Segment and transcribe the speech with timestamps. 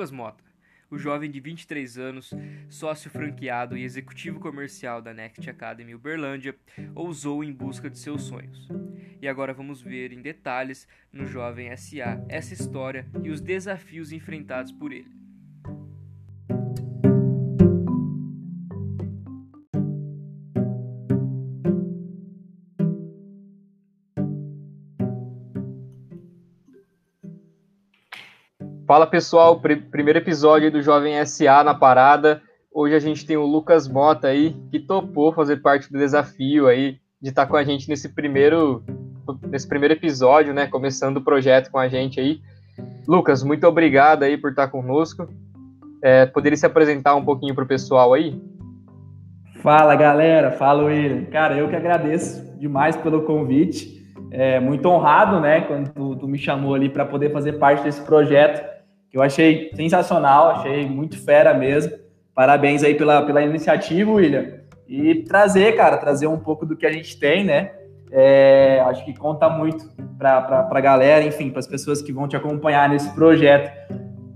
[0.00, 0.42] Lucas Mota,
[0.90, 2.32] o jovem de 23 anos,
[2.70, 6.56] sócio franqueado e executivo comercial da Next Academy Uberlândia,
[6.94, 8.66] ousou em busca de seus sonhos.
[9.20, 14.72] E agora vamos ver em detalhes no Jovem SA essa história e os desafios enfrentados
[14.72, 15.19] por ele.
[28.90, 32.42] Fala pessoal, pr primeiro episódio do Jovem SA na parada.
[32.74, 36.98] Hoje a gente tem o Lucas Mota aí, que topou fazer parte do desafio aí
[37.22, 38.82] de estar com a gente nesse primeiro,
[39.46, 40.66] nesse primeiro episódio, né?
[40.66, 42.40] Começando o projeto com a gente aí.
[43.06, 45.28] Lucas, muito obrigado aí por estar conosco.
[46.02, 48.42] É, poderia se apresentar um pouquinho para o pessoal aí?
[49.62, 51.26] Fala galera, fala William.
[51.26, 54.04] Cara, eu que agradeço demais pelo convite.
[54.32, 58.02] É, muito honrado, né, quando tu, tu me chamou ali para poder fazer parte desse
[58.02, 58.69] projeto
[59.10, 61.92] que eu achei sensacional, achei muito fera mesmo.
[62.34, 64.60] Parabéns aí pela, pela iniciativa, William.
[64.88, 67.72] E trazer, cara, trazer um pouco do que a gente tem, né?
[68.12, 72.36] É, acho que conta muito para a galera, enfim, para as pessoas que vão te
[72.36, 73.70] acompanhar nesse projeto.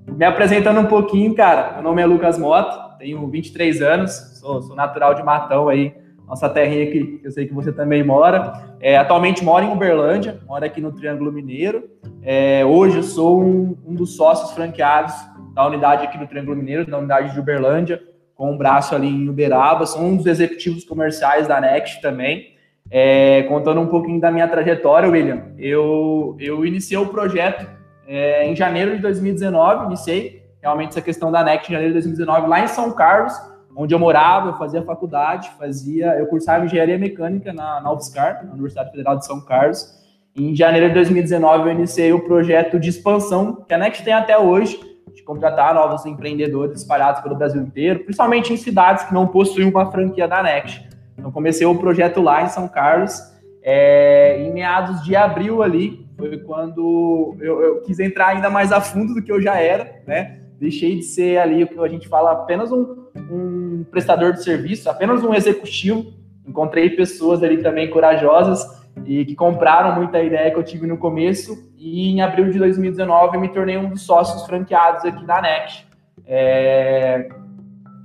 [0.09, 4.77] Me apresentando um pouquinho, cara, meu nome é Lucas Mota, tenho 23 anos, sou, sou
[4.77, 5.93] natural de Matão aí,
[6.27, 8.75] nossa terrinha que eu sei que você também mora.
[8.81, 11.89] É, atualmente moro em Uberlândia, moro aqui no Triângulo Mineiro.
[12.23, 15.15] É, hoje eu sou um, um, dos sócios franqueados
[15.55, 18.03] da unidade aqui do Triângulo Mineiro, da unidade de Uberlândia,
[18.35, 19.87] com um braço ali em Uberaba.
[19.87, 22.55] Sou um dos executivos comerciais da Next também.
[22.91, 27.67] É, contando um pouquinho da minha trajetória, William, eu, eu iniciei o projeto
[28.07, 32.47] é, em janeiro de 2019, iniciei realmente essa questão da Next em janeiro de 2019
[32.47, 33.33] lá em São Carlos,
[33.77, 38.53] onde eu morava, eu fazia faculdade, fazia, eu cursava engenharia mecânica na, na UFSCar, na
[38.53, 40.03] Universidade Federal de São Carlos.
[40.37, 44.39] Em janeiro de 2019 eu iniciei o projeto de expansão que a Next tem até
[44.39, 44.81] hoje,
[45.15, 49.91] de contratar novos empreendedores espalhados pelo Brasil inteiro, principalmente em cidades que não possuem uma
[49.91, 50.89] franquia da Next.
[51.17, 53.21] Então comecei o projeto lá em São Carlos,
[53.63, 58.81] é, em meados de abril ali, foi quando eu, eu quis entrar ainda mais a
[58.81, 60.41] fundo do que eu já era, né?
[60.59, 64.89] Deixei de ser ali o que a gente fala apenas um, um prestador de serviço,
[64.91, 66.13] apenas um executivo.
[66.47, 71.73] Encontrei pessoas ali também corajosas e que compraram muita ideia que eu tive no começo.
[71.77, 75.85] E em abril de 2019 eu me tornei um dos sócios franqueados aqui da NEC.
[76.27, 77.29] É...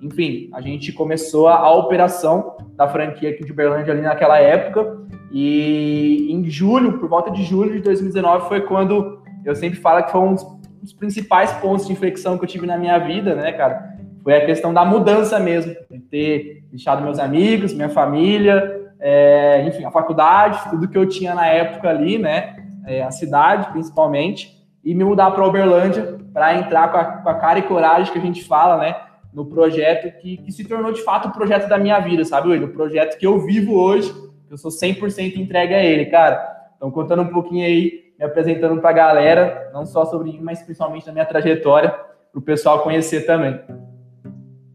[0.02, 4.98] Enfim, a gente começou a, a, operação da franquia aqui de Uberlândia ali naquela época.
[5.32, 10.12] E em julho, por volta de julho de 2019, foi quando eu sempre falo que
[10.12, 10.36] foi um
[10.82, 13.99] dos principais pontos de inflexão que eu tive na minha vida, né, cara?
[14.24, 19.86] Foi a questão da mudança mesmo, de ter deixado meus amigos, minha família, é, enfim,
[19.86, 24.94] a faculdade, tudo que eu tinha na época ali, né, é, a cidade principalmente, e
[24.94, 28.22] me mudar para Uberlândia para entrar com a, com a, cara e coragem que a
[28.22, 28.96] gente fala, né,
[29.34, 32.66] no projeto que, que se tornou de fato o projeto da minha vida, sabe, Will?
[32.66, 34.14] O projeto que eu vivo hoje,
[34.50, 36.58] eu sou 100% entregue a ele, cara.
[36.76, 40.62] Então, contando um pouquinho aí, me apresentando para a galera, não só sobre mim, mas
[40.64, 43.60] principalmente da minha trajetória, para o pessoal conhecer também.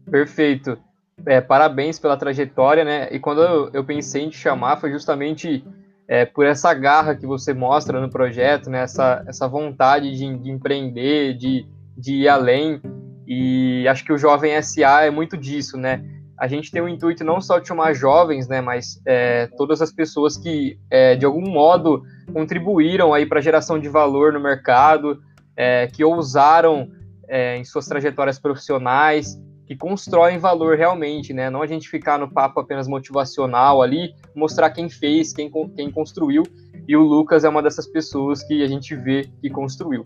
[0.09, 0.77] Perfeito.
[1.25, 3.07] É, parabéns pela trajetória, né?
[3.11, 3.41] E quando
[3.73, 5.63] eu, pensei em te chamar, foi justamente
[6.07, 8.83] é, por essa garra que você mostra no projeto, né?
[8.83, 11.65] Essa, essa vontade de, de empreender, de,
[11.97, 12.81] de ir além.
[13.25, 16.03] E acho que o Jovem SA é muito disso, né?
[16.37, 18.59] A gente tem o intuito não só de chamar jovens, né?
[18.59, 23.79] Mas é, todas as pessoas que, é, de algum modo, contribuíram aí para a geração
[23.79, 25.21] de valor no mercado,
[25.55, 26.91] é, que ousaram
[27.27, 31.49] é, em suas trajetórias profissionais que constroem valor realmente, né?
[31.49, 36.43] Não a gente ficar no papo apenas motivacional ali, mostrar quem fez, quem, quem construiu.
[36.87, 40.03] E o Lucas é uma dessas pessoas que a gente vê que construiu.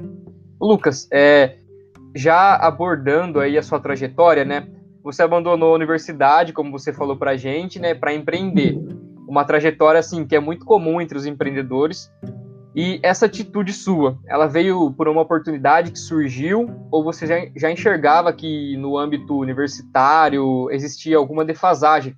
[0.62, 1.58] Lucas, é,
[2.16, 4.68] já abordando aí a sua trajetória, né?
[5.04, 7.94] Você abandonou a universidade, como você falou para a gente, né?
[7.94, 8.78] Para empreender.
[9.28, 12.10] Uma trajetória assim que é muito comum entre os empreendedores
[12.76, 17.72] e essa atitude sua, ela veio por uma oportunidade que surgiu ou você já, já
[17.72, 22.16] enxergava que no âmbito universitário existia alguma defasagem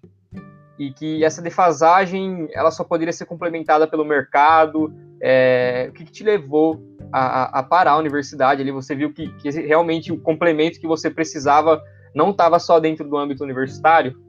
[0.78, 4.92] e que essa defasagem ela só poderia ser complementada pelo mercado?
[5.22, 6.82] É, o que, que, te levou
[7.14, 8.62] a, a, parar a universidade?
[8.62, 11.80] Ali você viu que, que realmente o complemento que você precisava
[12.16, 14.20] não estava só dentro do âmbito universitário?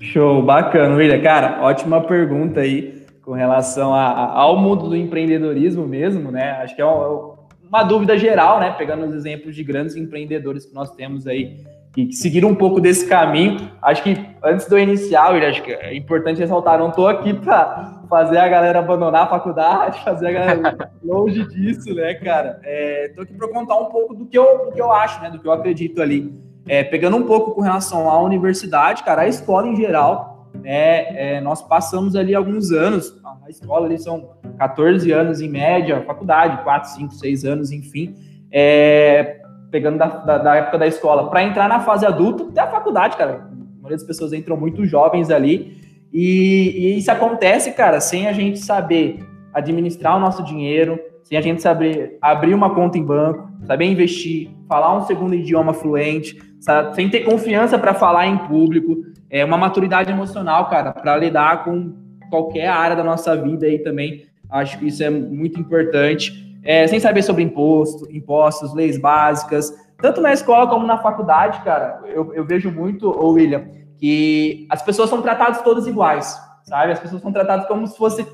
[0.00, 1.20] Show, bacana, William.
[1.22, 2.99] Cara, ótima pergunta aí
[3.30, 6.50] com relação a, a, ao mundo do empreendedorismo mesmo, né?
[6.62, 6.88] Acho que é, é
[7.68, 8.74] uma dúvida geral, né?
[8.76, 13.08] Pegando os exemplos de grandes empreendedores que nós temos aí que, seguiram um pouco desse
[13.08, 13.70] caminho.
[13.80, 18.38] Acho que antes do inicial, acho que é importante ressaltar, não estou aqui para fazer
[18.38, 22.60] a galera abandonar a faculdade, fazer a galera longe disso, né, cara?
[22.64, 25.30] Estou é, aqui para contar um pouco do que eu, do que eu acho, né,
[25.30, 26.34] do que eu acredito ali.
[26.66, 31.40] É, pegando um pouco com relação à universidade, cara, a escola em geral, né, é,
[31.40, 36.90] nós passamos ali alguns anos, a escola ali são 14 anos em média, faculdade, 4,
[36.90, 38.14] 5, 6 anos, enfim,
[38.52, 42.70] é, pegando da, da, da época da escola, para entrar na fase adulta, até a
[42.70, 43.48] faculdade, cara.
[43.50, 45.78] A maioria das pessoas entram muito jovens ali.
[46.12, 49.24] E, e isso acontece, cara, sem a gente saber
[49.54, 54.50] administrar o nosso dinheiro, sem a gente saber abrir uma conta em banco, saber investir,
[54.68, 56.94] falar um segundo idioma fluente, sabe?
[56.94, 58.96] sem ter confiança para falar em público,
[59.30, 61.94] é uma maturidade emocional, cara, para lidar com
[62.28, 64.26] qualquer área da nossa vida aí também.
[64.50, 70.20] Acho que isso é muito importante é, sem saber sobre imposto, impostos, leis básicas, tanto
[70.20, 73.64] na escola como na faculdade, cara, eu, eu vejo muito, ô William,
[73.98, 76.92] que as pessoas são tratadas todas iguais, sabe?
[76.92, 78.26] As pessoas são tratadas como se fosse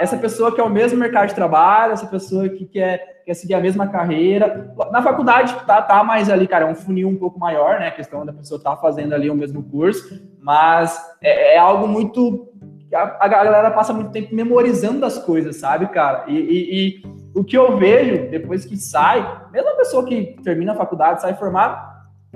[0.00, 3.54] essa pessoa que é o mesmo mercado de trabalho, essa pessoa que quer, quer seguir
[3.54, 4.72] a mesma carreira.
[4.90, 7.88] Na faculdade, tá, tá mais ali, cara, é um funil um pouco maior, né?
[7.88, 12.48] A questão da pessoa tá fazendo ali o mesmo curso, mas é, é algo muito.
[12.94, 16.24] A, a, galera passa muito tempo memorizando as coisas, sabe, cara?
[16.28, 17.02] e, e, e
[17.34, 21.34] o que eu vejo depois que sai, mesmo a pessoa que termina a faculdade, sai
[21.34, 21.90] formada,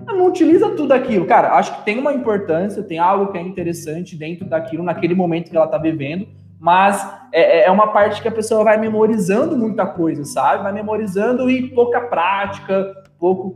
[0.05, 1.27] não utiliza tudo aquilo.
[1.27, 5.51] Cara, acho que tem uma importância, tem algo que é interessante dentro daquilo, naquele momento
[5.51, 6.27] que ela tá vivendo,
[6.59, 10.63] mas é, é, é uma parte que a pessoa vai memorizando muita coisa, sabe?
[10.63, 13.55] Vai memorizando e pouca prática, pouco,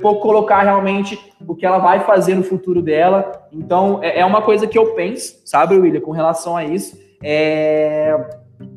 [0.00, 3.30] pouco colocar realmente o que ela vai fazer no futuro dela.
[3.52, 7.00] Então, é, é uma coisa que eu penso, sabe, William, com relação a isso.
[7.22, 8.14] É,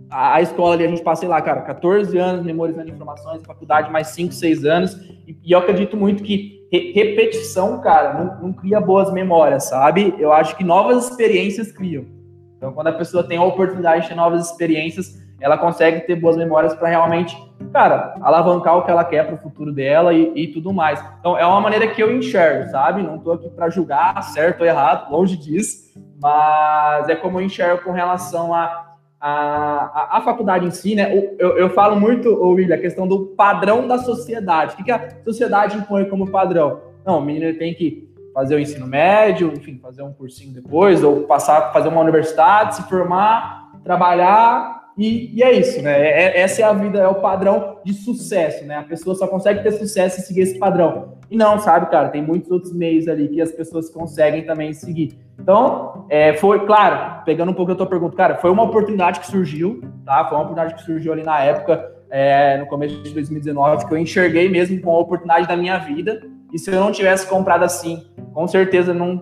[0.10, 4.08] a, a, escola ali, a gente passei lá, cara, 14 anos memorizando informações, faculdade mais
[4.08, 4.94] 5, 6 anos,
[5.28, 10.14] e, e eu acredito muito que re, repetição, cara, não, não, cria boas memórias, sabe?
[10.20, 12.06] Eu acho que novas experiências criam.
[12.58, 16.38] Então, quando a pessoa tem a oportunidade de ter novas experiências, ela consegue ter boas
[16.38, 17.38] memórias para realmente,
[17.74, 21.04] cara, alavancar o que ela quer para o futuro dela e, e, tudo mais.
[21.20, 23.04] Então, é uma maneira que eu enxergo, sabe?
[23.04, 27.84] Não estou aqui para julgar certo ou errado, longe disso, mas é como eu enxergo
[27.84, 28.86] com relação a
[29.20, 31.12] a, a, a, faculdade em si, né?
[31.40, 34.74] Eu, eu falo muito, William, a questão do padrão da sociedade.
[34.74, 36.82] O que, que a sociedade impõe como padrão?
[37.04, 38.05] Não, o menino tem que
[38.36, 42.84] fazer o ensino médio, enfim, fazer um cursinho depois, ou passar, fazer uma universidade, se
[42.84, 45.92] formar, trabalhar, e, e é isso, né?
[45.92, 48.78] É, é, essa é a vida, é o padrão de sucesso, né?
[48.78, 51.16] A pessoa só consegue ter sucesso se seguir esse padrão.
[51.30, 55.18] E não, sabe, cara, tem muitos outros meios ali que as pessoas conseguem também seguir.
[55.40, 59.28] Então, é, foi, claro, pegando um pouco da tua pergunta, cara, foi uma oportunidade que
[59.28, 60.26] surgiu, tá?
[60.26, 63.98] Foi uma oportunidade que surgiu ali na época, é, no começo de 2019, que eu
[63.98, 66.22] enxerguei mesmo com a oportunidade da minha vida.
[66.56, 69.22] E se eu não tivesse comprado assim, com certeza não.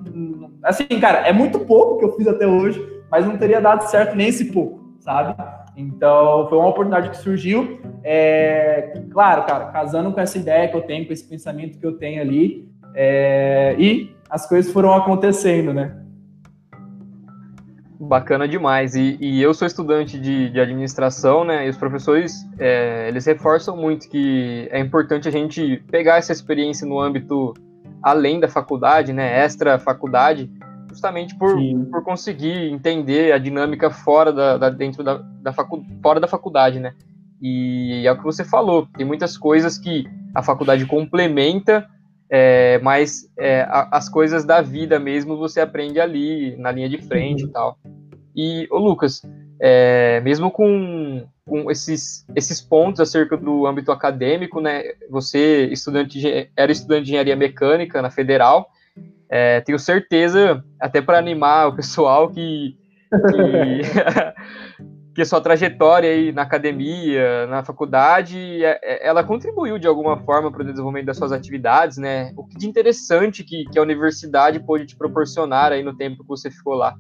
[0.61, 4.15] assim, cara, é muito pouco que eu fiz até hoje, mas não teria dado certo
[4.15, 5.35] nem esse pouco, sabe?
[5.75, 7.81] Então, foi uma oportunidade que surgiu.
[8.03, 11.97] É, claro, cara, casando com essa ideia que eu tenho, com esse pensamento que eu
[11.97, 12.69] tenho ali.
[12.93, 16.02] É, e as coisas foram acontecendo, né?
[18.07, 18.95] Bacana demais.
[18.95, 21.65] E, e eu sou estudante de, de, administração, né?
[21.65, 26.85] E os professores, é, eles reforçam muito que é importante a gente pegar essa experiência
[26.85, 27.53] no âmbito
[28.01, 29.39] além da faculdade, né?
[29.43, 30.51] Extra faculdade,
[30.89, 31.57] justamente por,
[31.89, 36.79] por conseguir entender a dinâmica fora da, da dentro da, da facu, fora da faculdade,
[36.79, 36.93] né?
[37.41, 38.87] E é o que você falou.
[38.97, 40.05] Tem muitas coisas que
[40.35, 41.87] a faculdade complementa
[42.35, 46.97] é, mas é, a, as coisas da vida mesmo você aprende ali, na linha de
[46.97, 47.49] frente uhum.
[47.49, 47.77] e tal.
[48.35, 49.21] E, ô Lucas,
[49.61, 56.49] é, mesmo com, com esses, esses pontos acerca do âmbito acadêmico, né, você estudante de,
[56.57, 58.67] era estudante de engenharia mecânica na Federal,
[59.29, 62.75] é, tenho certeza, até para animar o pessoal, que,
[63.11, 63.81] que
[65.13, 70.17] que a sua trajetória aí na academia, na faculdade, é, é, ela contribuiu de alguma
[70.17, 72.33] forma para o desenvolvimento das suas atividades, né?
[72.35, 76.27] O que de interessante que, que a universidade pôde te proporcionar aí no tempo que
[76.27, 76.95] você ficou lá.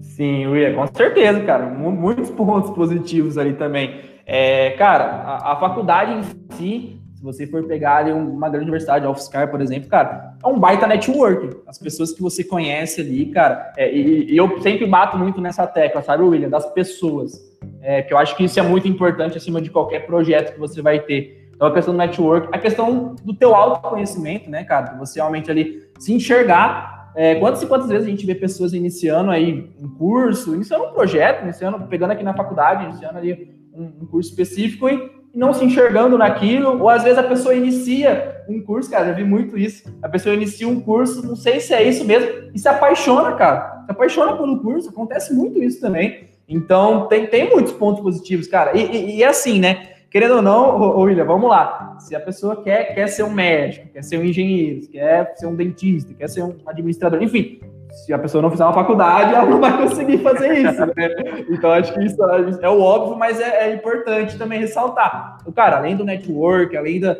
[0.00, 1.66] Sim, Will, com certeza, cara.
[1.66, 4.00] Muitos pontos positivos ali também.
[4.24, 6.22] É, cara, a, a faculdade em
[6.54, 10.58] si, você for pegar ali uma grande universidade, a UFSCar, por exemplo, cara, é um
[10.58, 11.58] baita networking.
[11.66, 15.66] As pessoas que você conhece ali, cara, é, e, e, eu sempre bato muito nessa
[15.66, 17.44] tecla, sabe, William, das pessoas.
[17.82, 20.80] É, que eu acho que isso é muito importante acima de qualquer projeto que você
[20.80, 21.50] vai ter.
[21.52, 25.82] Então, a questão do network, a questão do teu autoconhecimento, né, cara, você realmente ali
[25.98, 27.10] se enxergar.
[27.16, 30.92] É, quantas e quantas vezes a gente vê pessoas iniciando aí um curso, iniciando um
[30.92, 35.62] projeto, iniciando, pegando aqui na faculdade, iniciando ali um, um curso específico e não se
[35.62, 39.84] enxergando naquilo, ou às vezes a pessoa inicia um curso, cara, já vi muito isso.
[40.02, 43.84] A pessoa inicia um curso, não sei se é isso mesmo, e se apaixona, cara.
[43.84, 46.24] Se apaixona pelo curso, acontece muito isso também.
[46.48, 48.74] Então, tem, tem muitos pontos positivos, cara.
[48.74, 49.88] E, e, e assim, né?
[50.10, 51.98] Querendo ou não, ô, William, vamos lá.
[52.00, 55.54] Se a pessoa quer, quer ser um médico, quer ser um engenheiro, quer ser um
[55.54, 59.60] dentista, quer ser um administrador, enfim, se a pessoa não fizer uma faculdade, ela não
[59.60, 61.44] vai conseguir fazer isso, né?
[61.50, 62.22] Então, acho que isso
[62.60, 65.38] é o óbvio, mas é, é importante também ressaltar.
[65.46, 67.16] O cara, além do network, além da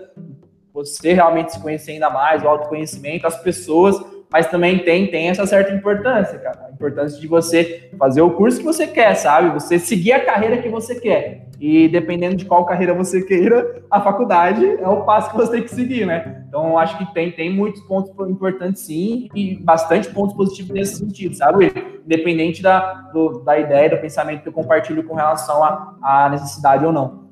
[0.73, 3.99] você realmente se conhecer ainda mais, o autoconhecimento, as pessoas,
[4.30, 6.66] mas também tem, tem essa certa importância, cara.
[6.68, 9.50] A importância de você fazer o curso que você quer, sabe?
[9.50, 11.47] Você seguir a carreira que você quer.
[11.61, 15.62] E dependendo de qual carreira você queira, a faculdade é o passo que você tem
[15.62, 16.45] que seguir, né?
[16.49, 21.35] Então, acho que tem, tem muitos pontos importantes, sim, e bastante pontos positivos nesse sentido,
[21.35, 21.73] sabe?
[22.04, 25.62] Independente da, do, da ideia, do pensamento que eu compartilho com relação
[26.02, 27.26] à necessidade ou não.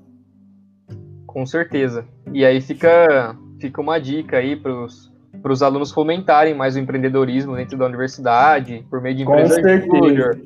[1.27, 2.07] Com certeza.
[2.33, 5.14] E aí fica, fica uma dica aí para os
[5.63, 10.41] alunos fomentarem mais o empreendedorismo dentro da universidade, por meio de empresas júnior,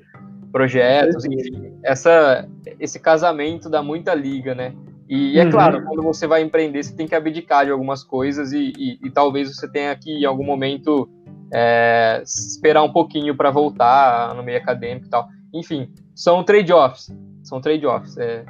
[0.51, 1.73] projetos, enfim.
[1.83, 2.49] Essa,
[2.81, 4.75] esse casamento dá muita liga, né?
[5.09, 5.51] E é uhum.
[5.51, 9.11] claro, quando você vai empreender, você tem que abdicar de algumas coisas e, e, e
[9.11, 11.09] talvez você tenha que, em algum momento,
[11.53, 15.29] é, esperar um pouquinho para voltar no meio acadêmico e tal.
[15.55, 17.11] Enfim, são trade-offs.
[17.43, 18.19] São trade-offs.
[18.19, 18.45] É...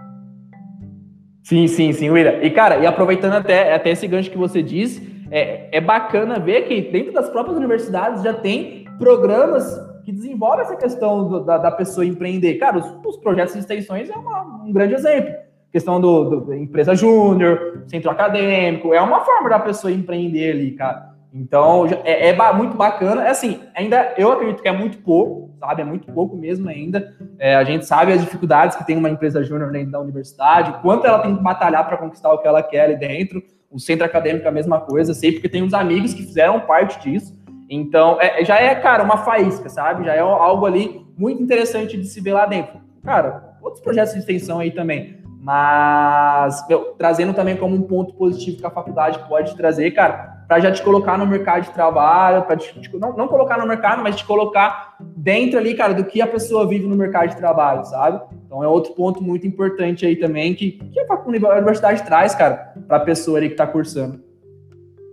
[1.45, 2.43] Sim, sim, sim, William.
[2.43, 6.62] E, cara, e aproveitando até, até esse gancho que você disse, é, é bacana ver
[6.62, 11.70] que dentro das próprias universidades já tem programas que desenvolve essa questão do, da, da,
[11.70, 12.54] pessoa empreender.
[12.54, 15.35] Cara, os, os projetos de extensões é uma, um grande exemplo.
[15.70, 21.08] Questão do, do, empresa júnior, centro acadêmico, é uma forma da pessoa empreender ali, cara.
[21.32, 23.23] Então, é, é, muito bacana.
[23.23, 25.82] É assim, ainda eu acredito que é muito pouco, sabe?
[25.82, 27.14] É muito pouco mesmo ainda.
[27.38, 31.06] É, a gente sabe as dificuldades que tem uma empresa júnior dentro da universidade, quanto
[31.06, 33.42] ela tem que batalhar para conquistar o que ela quer ali dentro.
[33.70, 36.98] O centro acadêmico é a mesma coisa, sei porque tem uns amigos que fizeram parte
[37.00, 37.38] disso.
[37.68, 40.06] Então, é, já é, cara, uma faísca, sabe?
[40.06, 42.80] Já é algo ali muito interessante de se ver lá dentro.
[43.04, 45.18] Cara, outros projetos de extensão aí também.
[45.40, 50.61] Mas, meu, trazendo também como um ponto positivo que a faculdade pode trazer, cara, para
[50.61, 52.57] já te colocar no mercado de trabalho, para
[52.95, 56.67] não, não colocar no mercado, mas te colocar dentro ali, cara, do que a pessoa
[56.67, 58.23] vive no mercado de trabalho, sabe?
[58.47, 61.14] Então é outro ponto muito importante aí também que, que a
[61.59, 64.21] universidade traz, cara, para a pessoa ali que está cursando.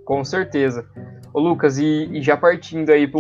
[0.06, 0.86] Com certeza.
[1.34, 3.12] Ô Lucas, e, e já partindo aí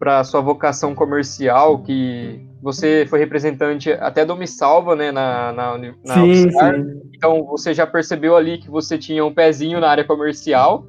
[0.00, 5.52] para a sua vocação comercial, que você foi representante até do Me Salva, né, na,
[5.52, 7.00] na, na sim, sim.
[7.14, 10.84] Então você já percebeu ali que você tinha um pezinho na área comercial.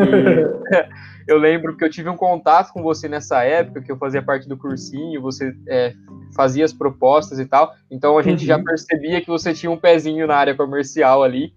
[1.28, 4.48] eu lembro que eu tive um contato com você nessa época, que eu fazia parte
[4.48, 5.94] do cursinho, você é,
[6.34, 7.72] fazia as propostas e tal.
[7.90, 8.46] Então a gente uhum.
[8.46, 11.52] já percebia que você tinha um pezinho na área comercial ali.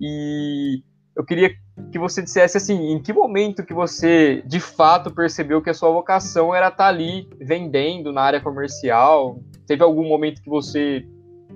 [0.00, 0.82] E
[1.16, 1.50] eu queria
[1.90, 5.90] que você dissesse assim, em que momento que você de fato percebeu que a sua
[5.90, 9.38] vocação era estar tá ali vendendo na área comercial?
[9.66, 11.04] Teve algum momento que você,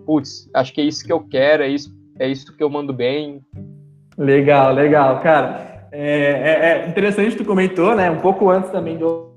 [0.04, 2.92] putz, acho que é isso que eu quero, é isso, é isso que eu mando
[2.92, 3.42] bem?
[4.16, 5.73] Legal, legal, cara.
[5.96, 8.10] É, é, é interessante tu comentou, né?
[8.10, 9.32] Um pouco antes também de eu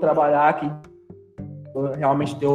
[0.00, 0.68] trabalhar aqui,
[1.96, 2.48] realmente ter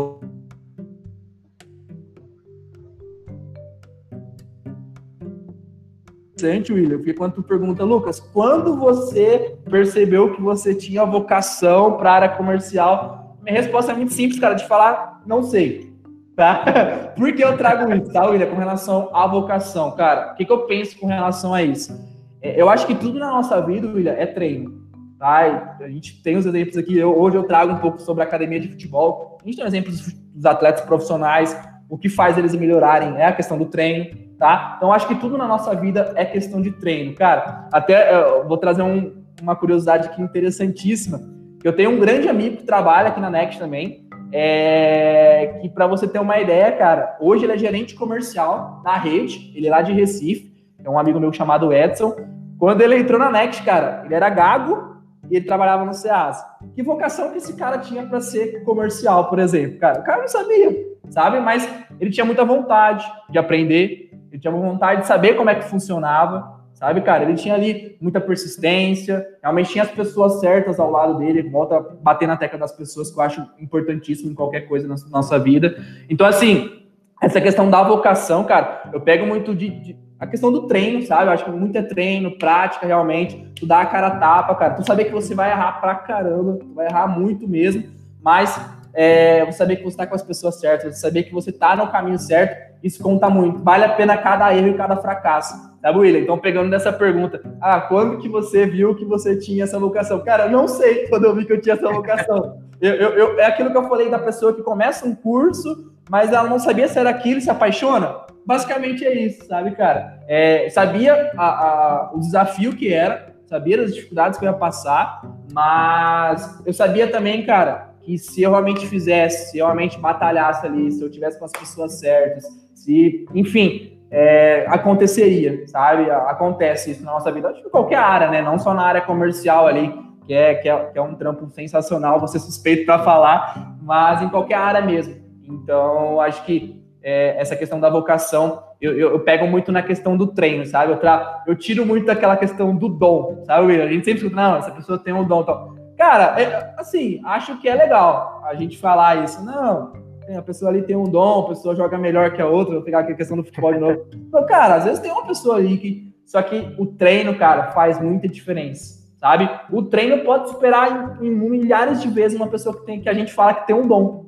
[6.35, 12.11] interessante, William, porque quando tu pergunta, Lucas, quando você percebeu que você tinha vocação para
[12.11, 13.37] a área comercial?
[13.43, 15.93] Minha resposta é muito simples, cara, de falar, não sei.
[16.35, 16.65] Tá?
[17.15, 19.91] Por que eu trago isso, tá, William, com relação à vocação?
[19.91, 22.14] Cara, o que, que eu penso com relação a isso?
[22.49, 24.85] É, eu acho que tudo na nossa vida, William, é treino.
[25.17, 25.77] Tá?
[25.79, 26.97] A gente tem os exemplos aqui.
[26.97, 29.37] Eu, hoje eu trago um pouco sobre a academia de futebol.
[29.41, 31.57] A gente tem exemplos dos atletas profissionais.
[31.89, 34.75] O que faz eles melhorarem é a questão do treino tá?
[34.77, 37.67] Então acho que tudo na nossa vida é questão de treino, cara.
[37.71, 41.21] Até eu vou trazer um, uma curiosidade aqui interessantíssima.
[41.63, 46.07] Eu tenho um grande amigo que trabalha aqui na Next também, é, que para você
[46.07, 49.91] ter uma ideia, cara, hoje ele é gerente comercial na rede, ele é lá de
[49.91, 50.53] Recife,
[50.85, 52.15] é um amigo meu chamado Edson.
[52.59, 54.95] Quando ele entrou na Next, cara, ele era gago
[55.29, 56.45] e ele trabalhava no SEAS.
[56.75, 59.79] Que vocação que esse cara tinha para ser comercial, por exemplo?
[59.79, 61.39] Cara, o cara não sabia, sabe?
[61.39, 61.67] Mas
[61.99, 66.61] ele tinha muita vontade de aprender, ele tinha vontade de saber como é que funcionava,
[66.73, 67.23] sabe, cara?
[67.23, 72.27] Ele tinha ali muita persistência, realmente tinha as pessoas certas ao lado dele, volta bater
[72.27, 75.75] na tecla das pessoas, que eu acho importantíssimo em qualquer coisa na nossa vida.
[76.07, 76.83] Então, assim,
[77.21, 81.25] essa questão da vocação, cara, eu pego muito de, de a questão do treino, sabe?
[81.25, 83.51] Eu acho que muito é treino, prática, realmente.
[83.55, 84.73] Tu dá a cara a tapa, cara.
[84.75, 87.83] Tu saber que você vai errar pra caramba, tu vai errar muito mesmo,
[88.21, 88.57] mas
[88.93, 91.75] é, você saber que você está com as pessoas certas, você saber que você está
[91.75, 93.61] no caminho certo, isso conta muito.
[93.61, 95.75] Vale a pena cada erro e cada fracasso.
[95.81, 96.21] Tá, William?
[96.21, 100.23] Então, pegando nessa pergunta, ah, quando que você viu que você tinha essa vocação?
[100.23, 102.59] Cara, não sei quando eu vi que eu tinha essa vocação.
[102.79, 106.31] Eu, eu, eu, é aquilo que eu falei da pessoa que começa um curso, mas
[106.31, 108.15] ela não sabia se era aquilo e se apaixona.
[108.45, 110.19] Basicamente é isso, sabe, cara?
[110.27, 115.21] É, sabia a, a, o desafio que era, sabia as dificuldades que eu ia passar,
[115.51, 120.91] mas eu sabia também, cara, que se eu realmente fizesse, se eu realmente batalhasse ali,
[120.91, 126.09] se eu tivesse com as pessoas certas, se, enfim, é, aconteceria, sabe?
[126.11, 128.41] Acontece isso na nossa vida, acho que em qualquer área, né?
[128.43, 129.91] Não só na área comercial ali,
[130.25, 134.29] que é, que é, que é um trampo sensacional, você suspeito para falar, mas em
[134.29, 135.15] qualquer área mesmo.
[135.43, 136.74] Então, acho que
[137.07, 140.91] é, essa questão da vocação, eu, eu, eu, pego muito na questão do treino, sabe?
[140.91, 141.43] Eu, tra...
[141.45, 143.79] eu tiro muito daquela questão do dom, sabe?
[143.79, 145.41] A gente sempre escuta, não, essa pessoa tem um dom.
[145.41, 149.45] Então, cara, é, assim, acho que é legal a gente falar isso.
[149.45, 149.93] Não,
[150.35, 153.01] a pessoa ali tem um dom, a pessoa joga melhor que a outra, vou pegar
[153.01, 154.03] aqui a questão do futebol de novo.
[154.11, 156.15] Então, cara, às vezes tem uma pessoa ali que.
[156.25, 159.47] Só que o treino, cara, faz muita diferença, sabe?
[159.71, 163.13] O treino pode superar em, em milhares de vezes uma pessoa que, tem, que a
[163.13, 164.24] gente fala que tem um dom,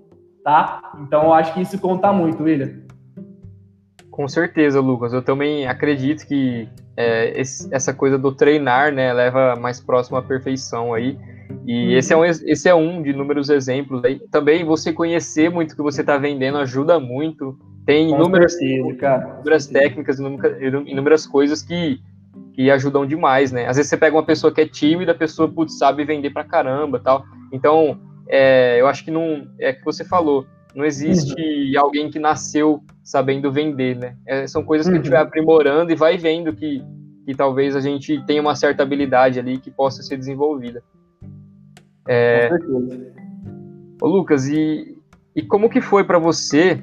[0.47, 0.93] tá?
[1.01, 2.71] Então, eu acho que isso conta muito, William.
[4.09, 5.11] Com certeza, Lucas.
[5.11, 10.21] Eu também acredito que é, esse, essa coisa do treinar, né, leva mais próximo à
[10.21, 11.19] perfeição aí.
[11.65, 11.97] E uhum.
[11.97, 14.01] esse, é um, esse é um de inúmeros exemplos.
[14.05, 14.21] Aí.
[14.31, 17.59] Também você conhecer muito o que você está vendendo ajuda muito.
[17.85, 18.89] Tem inúmeras, certeza,
[19.35, 21.99] inúmeras técnicas, inúmeras coisas que,
[22.53, 23.67] que ajudam demais, né?
[23.67, 26.45] Às vezes você pega uma pessoa que é tímida, a pessoa putz, sabe vender pra
[26.45, 27.25] caramba tal.
[27.51, 27.99] Então,
[28.29, 29.47] é, eu acho que não.
[29.59, 31.81] É que você falou, não existe uhum.
[31.81, 34.15] alguém que nasceu sabendo vender, né?
[34.25, 34.99] É, são coisas que uhum.
[34.99, 35.27] a gente vai uhum.
[35.27, 36.83] aprimorando e vai vendo que,
[37.25, 40.83] que talvez a gente tenha uma certa habilidade ali que possa ser desenvolvida.
[42.07, 42.49] É...
[44.01, 44.95] Ô, Lucas, e,
[45.35, 46.81] e como que foi para você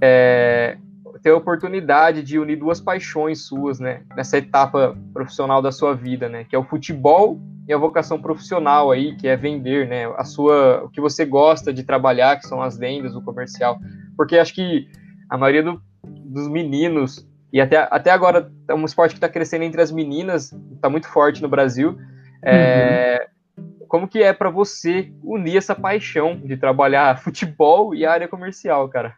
[0.00, 0.76] é,
[1.22, 4.02] ter a oportunidade de unir duas paixões suas, né?
[4.16, 6.44] Nessa etapa profissional da sua vida, né?
[6.44, 10.06] Que é o futebol e a vocação profissional aí, que é vender, né?
[10.16, 13.78] A sua, o que você gosta de trabalhar, que são as vendas, o comercial.
[14.16, 14.88] Porque acho que
[15.28, 19.64] a maioria do, dos meninos, e até, até agora é um esporte que está crescendo
[19.64, 21.98] entre as meninas, está muito forte no Brasil.
[22.42, 23.38] É, uhum
[23.88, 29.14] como que é para você unir essa paixão de trabalhar futebol e área comercial, cara?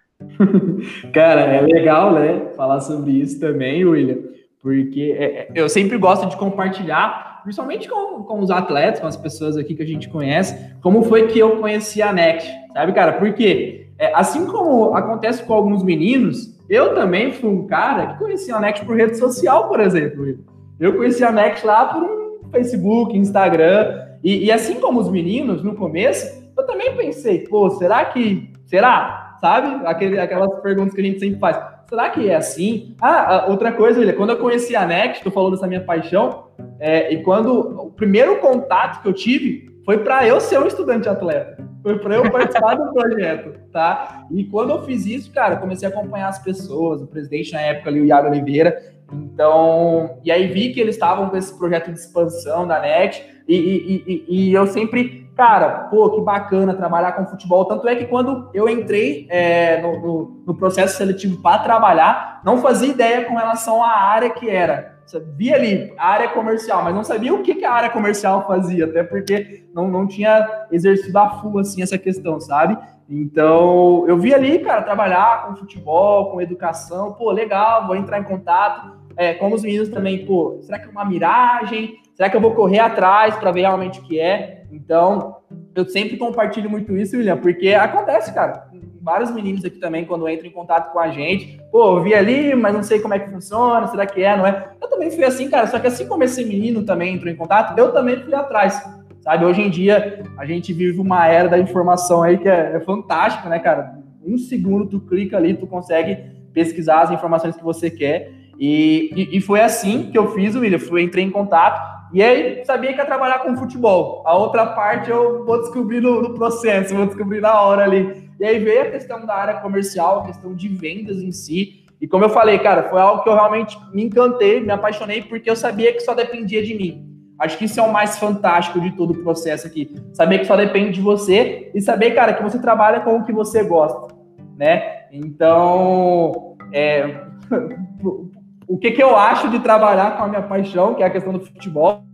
[1.13, 4.19] cara, é legal, né, falar sobre isso também, William,
[4.63, 9.17] porque é, é, eu sempre gosto de compartilhar, principalmente com, com os atletas, com as
[9.17, 13.15] pessoas aqui que a gente conhece, como foi que eu conheci a Next, sabe, cara?
[13.15, 18.57] Porque é, assim como acontece com alguns meninos, eu também fui um cara que conhecia
[18.57, 20.39] a Next por rede social, por exemplo.
[20.79, 25.63] Eu conheci a Next lá por um Facebook, Instagram, e, e, assim como os meninos,
[25.63, 28.51] no começo, eu também pensei, pô, será que.
[28.67, 29.30] Será?
[29.41, 29.87] Sabe?
[29.87, 31.59] Aquele, aquelas perguntas que a gente sempre faz.
[31.89, 32.95] Será que é assim?
[33.01, 36.45] Ah, outra coisa, William, quando eu conheci a Next, tu falou dessa minha paixão,
[36.79, 41.09] é, e quando o primeiro contato que eu tive foi para eu ser um estudante
[41.09, 41.65] atleta.
[41.83, 44.27] Foi para eu participar do projeto, tá?
[44.31, 47.91] E quando eu fiz isso, cara, comecei a acompanhar as pessoas, o presidente na época
[47.91, 48.95] ali, o Iago Oliveira.
[49.13, 53.57] Então, e aí vi que eles estavam com esse projeto de expansão da NET, e,
[53.57, 57.65] e, e, e, eu sempre, cara, pô, que bacana trabalhar com futebol.
[57.65, 62.59] Tanto é que quando eu entrei é, no, no, no, processo seletivo para trabalhar, não
[62.59, 65.01] fazia ideia com relação à área que era.
[65.35, 69.03] Via ali área comercial, mas não sabia o que, que a área comercial fazia, até
[69.03, 72.77] porque não, não tinha exercido a full assim essa questão, sabe?
[73.09, 78.25] Então, eu vi ali, cara, trabalhar com futebol, com educação, pô, legal, vou entrar em
[78.25, 79.01] contato.
[79.17, 81.99] É, como os meninos também, pô, será que é uma miragem?
[82.15, 84.60] Será que eu vou correr atrás para ver realmente o que é?
[84.71, 85.37] Então,
[85.75, 88.69] eu sempre compartilho muito isso, William, porque acontece, cara.
[89.03, 92.55] Vários meninos aqui também, quando entram em contato com a gente, pô, eu vi ali,
[92.55, 94.73] mas não sei como é que funciona, será que é, não é?
[94.81, 97.79] Eu também fui assim, cara, só que assim como esse menino também entrou em contato,
[97.79, 98.83] eu também fui atrás,
[99.23, 99.45] sabe?
[99.45, 103.49] Hoje em dia, a gente vive uma era da informação aí que é, é fantástico,
[103.49, 103.99] né, cara?
[104.23, 106.19] Um segundo tu clica ali, tu consegue
[106.53, 108.33] pesquisar as informações que você quer.
[108.59, 110.79] E, e, e foi assim que eu fiz, William.
[110.79, 114.23] Fui, entrei em contato, e aí, sabia que ia trabalhar com futebol.
[114.27, 118.29] A outra parte eu vou descobrir no, no, processo, vou descobrir na hora ali.
[118.39, 121.85] E aí veio a questão da área comercial, a questão de vendas em si.
[122.01, 125.49] E como eu falei, cara, foi algo que eu realmente me encantei, me apaixonei, porque
[125.49, 127.07] eu sabia que só dependia de mim.
[127.39, 129.95] Acho que isso é o mais fantástico de todo o processo aqui.
[130.13, 133.33] Saber que só depende de você e saber, cara, que você trabalha com o que
[133.33, 134.15] você gosta,
[134.57, 135.07] né?
[135.13, 137.23] Então, é,
[138.71, 141.33] o que, que eu acho de trabalhar com a minha paixão, que é a questão
[141.33, 142.05] do futebol,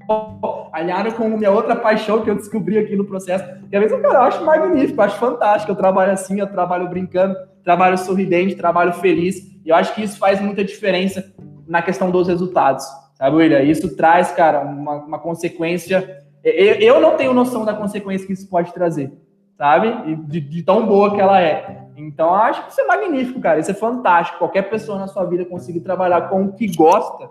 [0.73, 3.45] alinhado com minha outra paixão que eu descobri aqui no processo.
[3.71, 5.73] E às vezes, cara, eu acho magnífico, eu acho fantástico.
[5.73, 9.37] Eu trabalho assim, eu trabalho brincando, trabalho sorridente, trabalho feliz.
[9.67, 11.31] E eu acho que isso faz muita diferença
[11.69, 12.87] na questão dos resultados.
[13.17, 13.61] Sabe, William?
[13.61, 16.25] Isso traz, cara, uma, uma consequência.
[16.43, 19.13] Eu, eu não tenho noção da consequência que isso pode trazer,
[19.59, 20.17] sabe?
[20.27, 21.86] De, de tão boa que ela é.
[21.97, 23.59] Então, acho que isso é magnífico, cara.
[23.59, 24.39] Isso é fantástico.
[24.39, 27.31] Qualquer pessoa na sua vida conseguir trabalhar com o que gosta,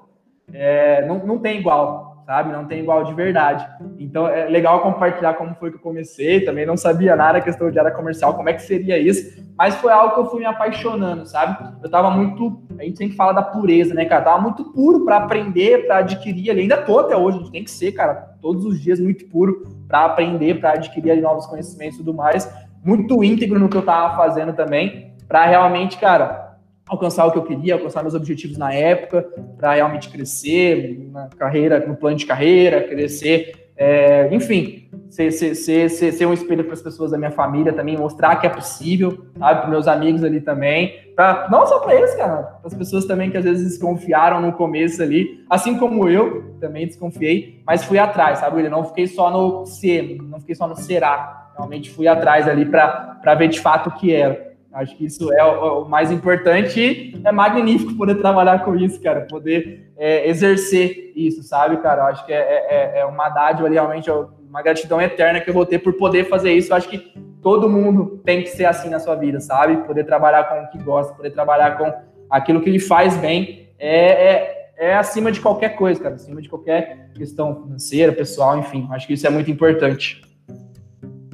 [0.51, 2.51] é, não, não tem igual, sabe?
[2.51, 3.67] Não tem igual de verdade.
[3.99, 6.43] Então, é legal compartilhar como foi que eu comecei.
[6.43, 9.43] Também não sabia nada a questão de área comercial, como é que seria isso.
[9.55, 11.75] Mas foi algo que eu fui me apaixonando, sabe?
[11.83, 12.63] Eu tava muito.
[12.79, 14.21] A gente sempre fala da pureza, né, cara?
[14.21, 16.61] Eu tava muito puro para aprender, para adquirir ali.
[16.61, 19.67] Ainda tô até hoje, a gente tem que ser, cara, todos os dias muito puro
[19.87, 22.51] para aprender, para adquirir novos conhecimentos e tudo mais
[22.85, 26.55] muito íntegro no que eu estava fazendo também, para realmente, cara,
[26.87, 31.79] alcançar o que eu queria, alcançar meus objetivos na época, para realmente crescer na carreira,
[31.85, 36.81] no plano de carreira, crescer, é, enfim, ser, ser, ser, ser, um espelho para as
[36.81, 41.11] pessoas da minha família também, mostrar que é possível, sabe, para meus amigos ali também,
[41.15, 44.53] para não só para eles, cara, para as pessoas também que às vezes desconfiaram no
[44.53, 49.31] começo ali, assim como eu também desconfiei, mas fui atrás, sabe, eu não fiquei só
[49.31, 53.89] no ser, não fiquei só no será, realmente fui atrás ali para ver de fato
[53.89, 54.53] o que era.
[54.75, 59.01] Acho que isso é o, o, mais importante e é magnífico poder trabalhar com isso,
[59.01, 62.07] cara, poder é, exercer isso, sabe, cara?
[62.07, 65.49] Acho que é, é, é, é uma dádiva ali, realmente, é uma gratidão eterna que
[65.49, 66.73] eu vou ter por poder fazer isso.
[66.73, 69.77] Acho que todo mundo tem que ser assim na sua vida, sabe?
[69.87, 71.93] Poder trabalhar com o que gosta, poder trabalhar com
[72.29, 76.49] aquilo que lhe faz bem, é, é, é acima de qualquer coisa, cara, acima de
[76.49, 78.89] qualquer questão financeira, pessoal, enfim.
[78.91, 80.21] Acho que isso é muito importante.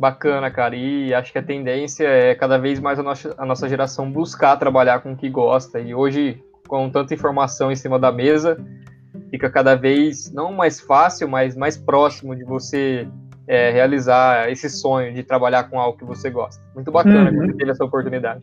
[0.01, 0.75] Bacana, cara.
[0.75, 4.57] E acho que a tendência é cada vez mais a nossa, a nossa geração buscar
[4.57, 5.79] trabalhar com o que gosta.
[5.79, 8.57] E hoje, com tanta informação em cima da mesa,
[9.29, 13.07] fica cada vez não mais fácil, mas mais próximo de você
[13.47, 16.59] é, realizar esse sonho de trabalhar com algo que você gosta.
[16.73, 17.39] Muito bacana uhum.
[17.41, 18.41] que você teve essa oportunidade.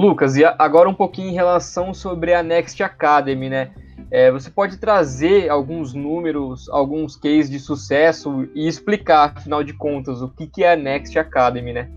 [0.00, 3.70] Lucas, e agora um pouquinho em relação sobre a Next Academy, né?
[4.10, 10.20] É, você pode trazer alguns números, alguns cases de sucesso e explicar, afinal de contas,
[10.20, 11.88] o que, que é a Next Academy, né?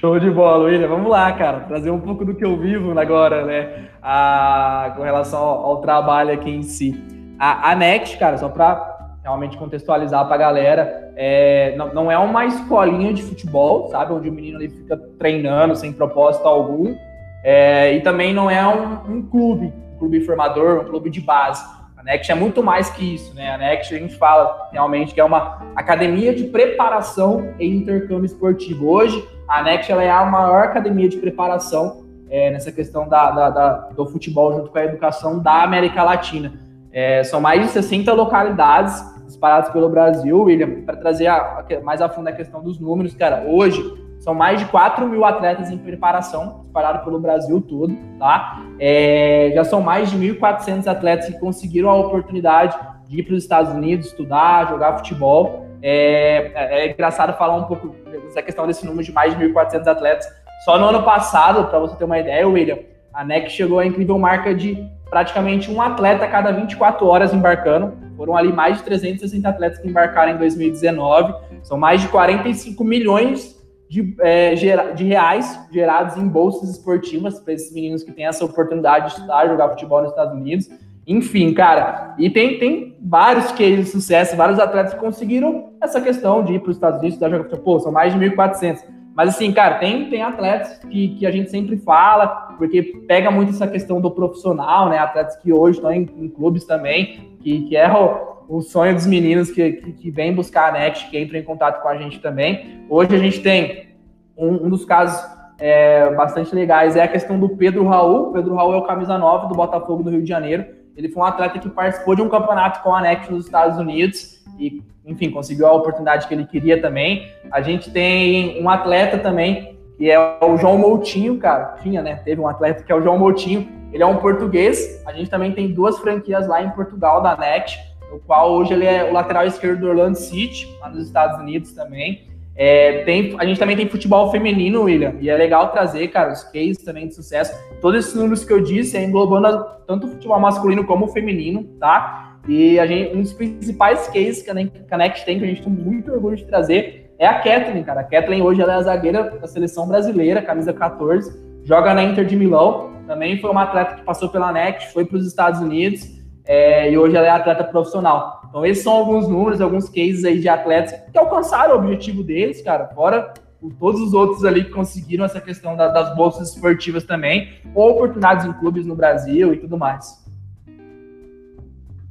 [0.00, 0.88] Show de bola, William.
[0.88, 1.60] Vamos lá, cara.
[1.60, 3.90] Trazer um pouco do que eu vivo agora, né?
[4.02, 6.98] A, com relação ao, ao trabalho aqui em si.
[7.38, 12.18] A, a Next, cara, só para realmente contextualizar para a galera, é, não, não, é
[12.18, 14.12] uma escolinha de futebol, sabe?
[14.12, 16.96] Onde o menino ali fica treinando sem propósito algum.
[17.42, 21.64] É, e também não é um, um, clube, um clube formador, um clube de base.
[21.96, 23.50] A Next é muito mais que isso, né?
[23.54, 28.88] A Next a gente fala realmente que é uma academia de preparação e intercâmbio esportivo.
[28.88, 33.50] Hoje, a Next ela é a maior academia de preparação é, nessa questão da, da,
[33.50, 36.69] da, do futebol junto com a educação da América Latina.
[36.92, 42.02] É, são mais de 60 localidades espalhadas pelo Brasil, William, para trazer a, a, mais
[42.02, 43.80] a fundo a questão dos números, cara, hoje
[44.18, 48.62] são mais de 4 mil atletas em preparação, espalhados pelo Brasil todo, tá?
[48.78, 53.42] É, já são mais de 1.400 atletas que conseguiram a oportunidade de ir para os
[53.42, 55.66] Estados Unidos, estudar, jogar futebol.
[55.82, 59.86] É, é, é engraçado falar um pouco dessa questão desse número de mais de 1.400
[59.86, 60.28] atletas.
[60.66, 62.78] Só no ano passado, para você ter uma ideia, William,
[63.14, 67.92] a NEC chegou à incrível marca de praticamente um atleta a cada 24 horas embarcando.
[68.16, 71.34] Foram ali mais de 360 atletas que embarcaram em 2019.
[71.62, 74.54] São mais de 45 milhões de, é,
[74.94, 79.48] de reais gerados em bolsas esportivas para esses meninos que têm essa oportunidade de estudar,
[79.48, 80.70] jogar futebol nos Estados Unidos.
[81.04, 86.44] Enfim, cara, e tem, tem vários cases de sucesso, vários atletas que conseguiram essa questão
[86.44, 87.74] de ir para os Estados Unidos estudar jogar futebol.
[87.74, 88.99] Pô, são mais de 1.400.
[89.20, 93.50] Mas assim, cara, tem, tem atletas que, que a gente sempre fala, porque pega muito
[93.50, 94.96] essa questão do profissional, né?
[94.96, 99.04] Atletas que hoje estão em, em clubes também, que, que é o, o sonho dos
[99.04, 102.18] meninos que, que, que vem buscar a Next, que entram em contato com a gente
[102.18, 102.86] também.
[102.88, 103.90] Hoje a gente tem
[104.34, 105.22] um, um dos casos
[105.58, 108.32] é, bastante legais, é a questão do Pedro Raul.
[108.32, 110.64] Pedro Raul é o camisa 9 do Botafogo do Rio de Janeiro.
[110.96, 114.39] Ele foi um atleta que participou de um campeonato com a Next nos Estados Unidos
[114.60, 117.32] e enfim, conseguiu a oportunidade que ele queria também.
[117.50, 121.76] A gente tem um atleta também, que é o João Moutinho, cara.
[121.82, 122.16] Tinha, né?
[122.24, 123.68] Teve um atleta que é o João Moutinho.
[123.92, 125.02] Ele é um português.
[125.06, 127.78] A gente também tem duas franquias lá em Portugal, da NET,
[128.12, 131.72] o qual hoje ele é o lateral esquerdo do Orlando City, lá nos Estados Unidos
[131.72, 132.28] também.
[132.54, 136.44] É, tem, a gente também tem futebol feminino, William, e é legal trazer, cara, os
[136.44, 137.58] cases também de sucesso.
[137.80, 141.64] Todos esses números que eu disse é englobando tanto o futebol masculino como o feminino,
[141.80, 142.29] tá?
[142.48, 145.72] E a gente, um dos principais cases que a Next tem, que a gente tem
[145.72, 148.00] muito orgulho de trazer, é a Kathleen, cara.
[148.00, 152.24] A Kathleen hoje ela é a zagueira da seleção brasileira, camisa 14, joga na Inter
[152.24, 156.08] de Milão, também foi uma atleta que passou pela Next, foi para os Estados Unidos,
[156.46, 158.40] é, e hoje ela é atleta profissional.
[158.48, 162.62] Então, esses são alguns números, alguns cases aí de atletas que alcançaram o objetivo deles,
[162.62, 163.32] cara, fora
[163.78, 168.46] todos os outros ali que conseguiram essa questão da, das bolsas esportivas também, ou oportunidades
[168.46, 170.19] em clubes no Brasil e tudo mais.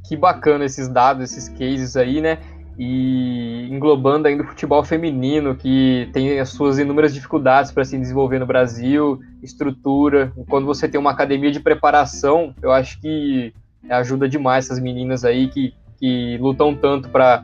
[0.10, 2.40] Que bacana esses dados, esses cases aí, né?
[2.78, 8.40] E englobando ainda o futebol feminino, que tem as suas inúmeras dificuldades para se desenvolver
[8.40, 10.34] no Brasil, estrutura.
[10.50, 13.54] Quando você tem uma academia de preparação, eu acho que
[13.90, 17.44] ajuda demais essas meninas aí que que lutam tanto para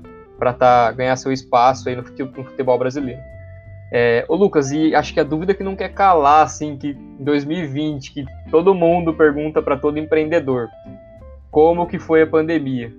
[0.58, 3.20] tá, ganhar seu espaço aí no futebol brasileiro.
[3.92, 7.24] É, ô Lucas, e acho que a dúvida que não quer calar, assim, que em
[7.24, 10.70] 2020, que todo mundo pergunta para todo empreendedor,
[11.56, 12.92] como que foi a pandemia?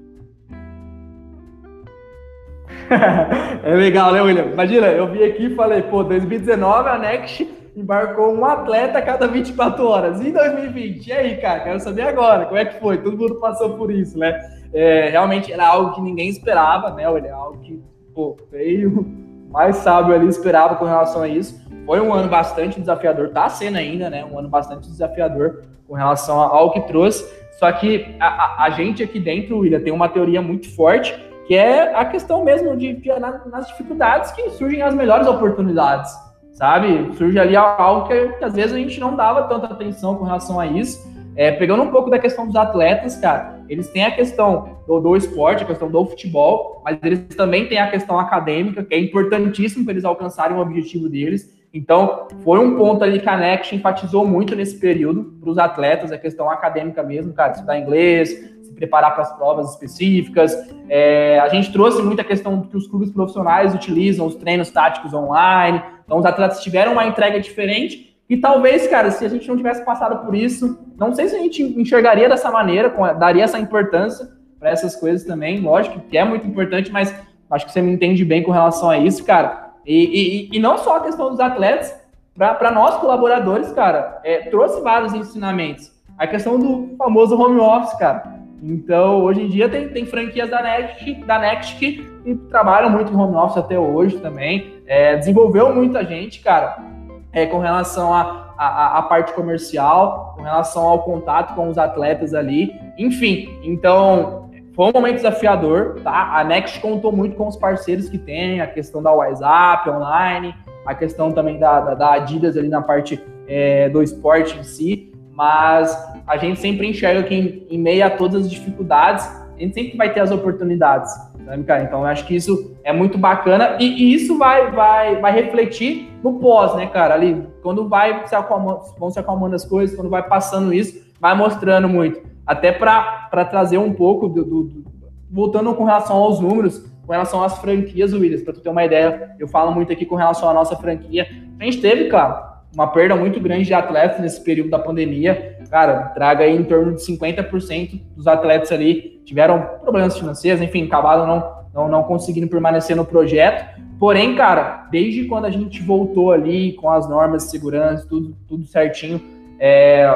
[3.62, 4.46] é legal, né, William?
[4.46, 9.28] Imagina, eu vi aqui e falei, pô, 2019 a Next embarcou um atleta a cada
[9.28, 10.22] 24 horas.
[10.22, 11.06] E em 2020?
[11.06, 11.60] E aí, cara?
[11.60, 12.96] Quero saber agora, como é que foi?
[12.96, 14.32] Todo mundo passou por isso, né?
[14.72, 17.02] É, realmente era algo que ninguém esperava, né?
[17.02, 17.78] Era algo que,
[18.14, 19.06] pô, veio
[19.50, 21.62] mais sábio ali esperava com relação a isso.
[21.84, 24.24] Foi um ano bastante desafiador, tá sendo ainda, né?
[24.24, 27.22] Um ano bastante desafiador com relação ao que trouxe.
[27.56, 31.14] Só que a, a, a gente aqui dentro, William, tem uma teoria muito forte,
[31.46, 36.12] que é a questão mesmo de, de nas dificuldades que surgem as melhores oportunidades,
[36.52, 37.12] sabe?
[37.16, 40.60] Surge ali algo que, que às vezes a gente não dava tanta atenção com relação
[40.60, 41.14] a isso.
[41.34, 45.16] É, pegando um pouco da questão dos atletas, cara, eles têm a questão do, do
[45.16, 49.84] esporte, a questão do futebol, mas eles também têm a questão acadêmica, que é importantíssimo
[49.84, 51.55] para eles alcançarem o objetivo deles.
[51.76, 56.10] Então, foi um ponto ali que a Next enfatizou muito nesse período para os atletas,
[56.10, 58.30] a questão acadêmica mesmo, cara, estudar inglês,
[58.62, 60.56] se preparar para as provas específicas.
[60.88, 65.82] É, a gente trouxe muita questão que os clubes profissionais utilizam os treinos táticos online.
[66.06, 69.84] Então, os atletas tiveram uma entrega diferente e talvez, cara, se a gente não tivesse
[69.84, 74.26] passado por isso, não sei se a gente enxergaria dessa maneira, daria essa importância
[74.58, 75.60] para essas coisas também.
[75.60, 77.14] Lógico que é muito importante, mas
[77.50, 79.65] acho que você me entende bem com relação a isso, cara.
[79.86, 81.94] E, e, e não só a questão dos atletas,
[82.36, 85.90] para nós colaboradores, cara, é, trouxe vários ensinamentos.
[86.18, 88.34] A questão do famoso home office, cara.
[88.62, 92.16] Então, hoje em dia tem, tem franquias da Next, da Next que,
[92.50, 94.82] trabalham muito em home office até hoje também.
[94.86, 96.96] É, desenvolveu muita gente, cara
[97.36, 101.76] é, com relação à a, a, a, parte comercial, com relação ao contato com os
[101.76, 103.60] atletas ali, enfim.
[103.62, 104.45] Então,
[104.76, 106.38] foi um momento desafiador, tá?
[106.38, 110.94] A Next contou muito com os parceiros que tem, a questão da WhatsApp online, a
[110.94, 115.96] questão também da, da, da Adidas ali na parte é, do esporte em si, mas
[116.26, 119.24] a gente sempre enxerga que em, em meio a todas as dificuldades,
[119.56, 121.10] a gente sempre vai ter as oportunidades.
[121.46, 121.84] Sabe, cara?
[121.84, 126.10] Então eu acho que isso é muito bacana e, e, isso vai, vai, vai refletir
[126.22, 127.14] no pós, né, cara?
[127.14, 131.34] Ali, quando vai se acalmando, vão se acalmando as coisas, quando vai passando isso, vai
[131.34, 132.35] mostrando muito.
[132.46, 134.96] Até para trazer um pouco do, do, do,
[135.28, 139.34] Voltando com relação aos números, com relação às franquias, Williams, para tu ter uma ideia,
[139.38, 141.26] eu falo muito aqui com relação à nossa franquia.
[141.58, 145.58] A gente teve, claro, uma perda muito grande de atletas nesse período da pandemia.
[145.70, 151.26] Cara, traga aí em torno de 50% dos atletas ali tiveram problemas financeiros, enfim, acabaram
[151.26, 153.80] não, não, não conseguindo permanecer no projeto.
[153.98, 158.64] Porém, cara, desde quando a gente voltou ali com as normas de segurança, tudo, tudo
[158.66, 159.20] certinho,
[159.58, 160.06] é,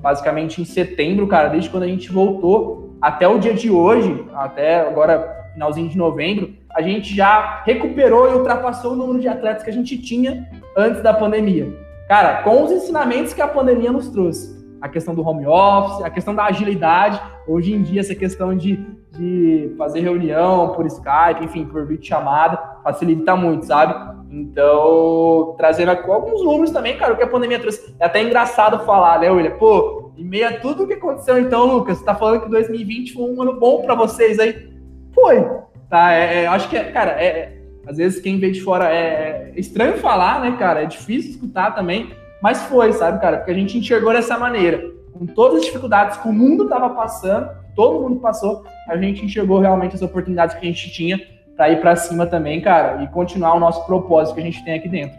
[0.00, 4.80] basicamente em setembro, cara, desde quando a gente voltou até o dia de hoje, até
[4.80, 9.70] agora finalzinho de novembro, a gente já recuperou e ultrapassou o número de atletas que
[9.70, 11.70] a gente tinha antes da pandemia.
[12.08, 16.10] Cara, com os ensinamentos que a pandemia nos trouxe a questão do home office, a
[16.10, 17.22] questão da agilidade.
[17.46, 22.58] Hoje em dia, essa questão de, de fazer reunião por Skype, enfim, por vídeo chamada,
[22.82, 24.11] facilita muito, sabe?
[24.32, 27.94] Então, trazendo alguns números também, cara, o que a pandemia trouxe.
[28.00, 29.58] É até engraçado falar, né, William?
[29.58, 33.12] Pô, em meio a tudo o que aconteceu, então, Lucas, você tá falando que 2020
[33.12, 34.72] foi um ano bom para vocês aí?
[35.14, 35.46] Foi.
[35.90, 38.88] Tá, é, é, acho que, é, cara, é, é, às vezes quem vê de fora
[38.88, 40.82] é, é estranho falar, né, cara?
[40.82, 43.36] É difícil escutar também, mas foi, sabe, cara?
[43.36, 44.82] Porque a gente enxergou dessa maneira.
[45.12, 49.60] Com todas as dificuldades que o mundo estava passando, todo mundo passou, a gente enxergou
[49.60, 51.20] realmente as oportunidades que a gente tinha
[51.62, 54.74] para ir para cima também, cara, e continuar o nosso propósito que a gente tem
[54.74, 55.16] aqui dentro.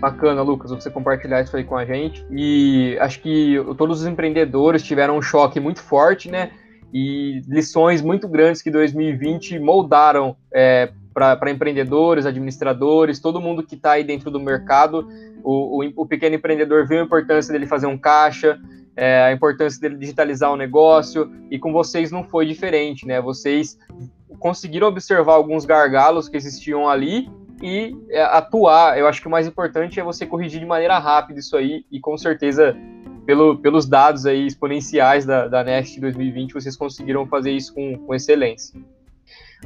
[0.00, 2.24] Bacana, Lucas, você compartilhar isso aí com a gente.
[2.30, 6.52] E acho que todos os empreendedores tiveram um choque muito forte, né?
[6.94, 13.92] E lições muito grandes que 2020 moldaram é, para empreendedores, administradores, todo mundo que está
[13.92, 15.06] aí dentro do mercado.
[15.44, 18.58] O, o, o, pequeno empreendedor viu a importância dele fazer um caixa,
[18.96, 23.20] é, a importância dele digitalizar o negócio, e com vocês não foi diferente, né?
[23.20, 23.78] Vocês
[24.38, 27.30] conseguiram observar alguns gargalos que existiam ali
[27.62, 28.98] e é, atuar.
[28.98, 32.00] Eu acho que o mais importante é você corrigir de maneira rápida isso aí, e
[32.00, 32.76] com certeza,
[33.24, 38.14] pelo, pelos dados aí exponenciais da, da Next 2020, vocês conseguiram fazer isso com, com
[38.14, 38.78] excelência.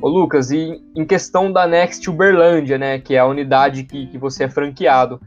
[0.00, 4.18] Ô Lucas, e em questão da Next Uberlândia, né, que é a unidade que, que
[4.18, 5.18] você é franqueado,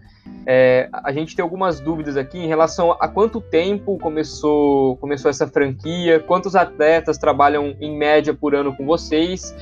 [0.45, 5.47] é, a gente tem algumas dúvidas aqui em relação a quanto tempo começou, começou essa
[5.47, 9.55] franquia, quantos atletas trabalham em média por ano com vocês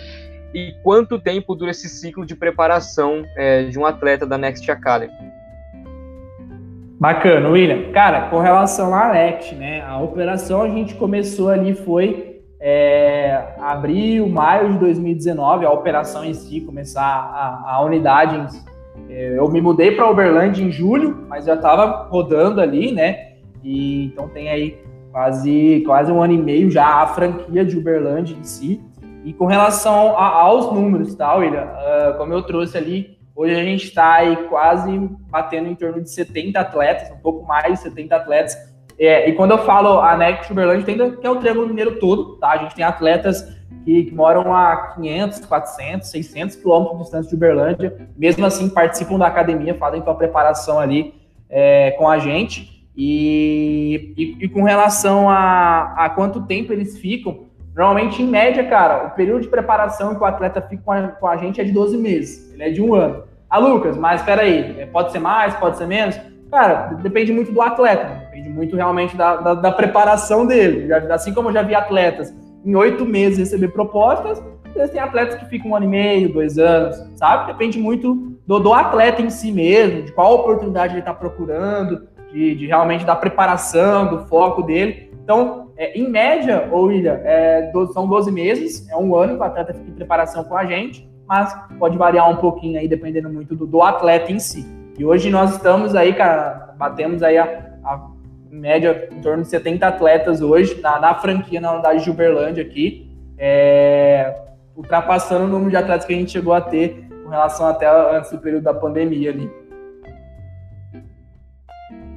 [0.54, 5.12] e quanto tempo dura esse ciclo de preparação é, de um atleta da Next Academy.
[7.00, 7.92] Bacana, William.
[7.92, 14.28] Cara, com relação à Next, né, a operação a gente começou ali foi é, abril,
[14.28, 18.36] maio de 2019, a operação em si, começar a, a unidade.
[18.36, 18.77] Em, é,
[19.10, 23.34] eu me mudei para Uberlândia em julho, mas já estava rodando ali, né?
[23.64, 24.80] E então tem aí
[25.12, 28.82] quase, quase um ano e meio já a franquia de Uberlândia em si.
[29.24, 31.66] E com relação a, aos números, tá, William?
[31.66, 34.98] Uh, como eu trouxe ali, hoje a gente está aí quase
[35.30, 39.52] batendo em torno de 70 atletas, um pouco mais de 70 atletas é, e quando
[39.52, 42.50] eu falo a Next Uberlândia, tem que é o Triângulo Mineiro todo, tá?
[42.50, 47.36] A gente tem atletas que, que, moram a 500, 400, 600 quilômetros de distância de
[47.36, 51.14] Uberlândia, mesmo assim participam da academia, fazem sua preparação ali
[51.50, 52.86] é, com a gente.
[52.96, 59.08] E, e, e, com relação a, a quanto tempo eles ficam, normalmente, em média, cara,
[59.08, 61.72] o período de preparação que o atleta fica com a, com a gente é de
[61.72, 63.24] 12 meses, ele é de um ano.
[63.50, 66.20] Ah, Lucas, mas espera aí, pode ser mais, pode ser menos?
[66.52, 70.92] Cara, depende muito do atleta, depende muito realmente da, da, da preparação dele.
[71.12, 72.34] Assim como eu já vi atletas
[72.68, 74.44] em oito meses receber propostas,
[74.92, 77.52] tem atletas que ficam um ano e meio, dois anos, sabe?
[77.52, 82.56] Depende muito do, do atleta em si mesmo, de qual oportunidade ele está procurando, de,
[82.56, 85.10] de, realmente da preparação, do foco dele.
[85.24, 89.44] Então, é, em média, ou William, é, são 12 meses, é um ano que o
[89.44, 93.56] atleta fica em preparação com a gente, mas pode variar um pouquinho aí, dependendo muito
[93.56, 94.66] do, do atleta em si.
[95.00, 97.44] E hoje nós estamos aí, cara, batemos aí a,
[97.84, 98.17] a
[98.50, 103.10] média em torno de 70 atletas hoje na, na franquia, na unidade de Uberlândia aqui,
[103.38, 104.36] é,
[104.76, 108.32] ultrapassando o número de atletas que a gente chegou a ter com relação até antes
[108.32, 109.52] do período da pandemia ali.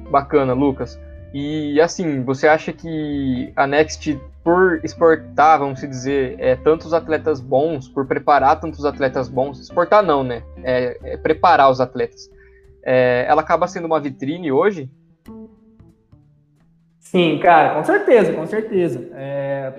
[0.09, 0.99] Bacana, Lucas.
[1.33, 7.87] E assim, você acha que a Next, por exportar, vamos dizer, é, tantos atletas bons,
[7.87, 10.43] por preparar tantos atletas bons, exportar não, né?
[10.63, 12.29] É, é preparar os atletas
[12.83, 14.89] é, ela acaba sendo uma vitrine hoje?
[17.11, 19.05] Sim, cara, com certeza, com certeza.
[19.13, 19.73] É,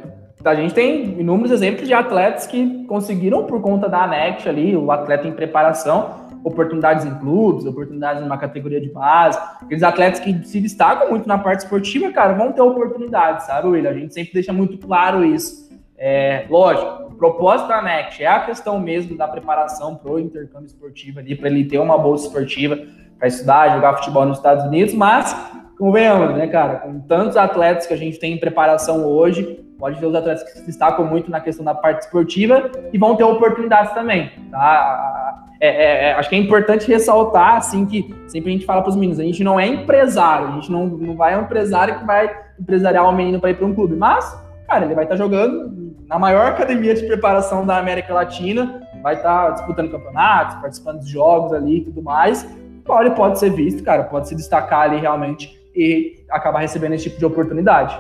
[0.45, 4.92] a gente tem inúmeros exemplos de atletas que conseguiram, por conta da Next ali, o
[4.92, 9.38] atleta em preparação, oportunidades em clubes, oportunidades numa categoria de base.
[9.62, 13.88] Aqueles atletas que se destacam muito na parte esportiva, cara, vão ter oportunidades, sabe, William?
[13.88, 15.73] A gente sempre deixa muito claro isso.
[15.97, 20.66] É, lógico, o propósito da Next é a questão mesmo da preparação para o intercâmbio
[20.66, 22.79] esportivo ali, para ele ter uma bolsa esportiva
[23.23, 25.33] para estudar, jogar futebol nos Estados Unidos, mas,
[25.79, 30.07] convenhamos, né, cara, com tantos atletas que a gente tem em preparação hoje, pode ter
[30.07, 33.93] os atletas que se destacam muito na questão da parte esportiva e vão ter oportunidades
[33.93, 35.47] também, tá?
[35.61, 38.91] É, é, é, acho que é importante ressaltar, assim, que sempre a gente fala para
[38.91, 42.01] os meninos, a gente não é empresário, a gente não, não vai é um empresário
[42.01, 45.15] que vai empresariar o menino para ir para um clube, mas, cara, ele vai estar
[45.15, 50.57] tá jogando na maior academia de preparação da América Latina, vai estar tá disputando campeonatos,
[50.57, 52.45] participando de jogos ali e tudo mais.
[52.85, 57.18] Pode, pode ser visto, cara, pode se destacar ali realmente e acabar recebendo esse tipo
[57.18, 57.99] de oportunidade.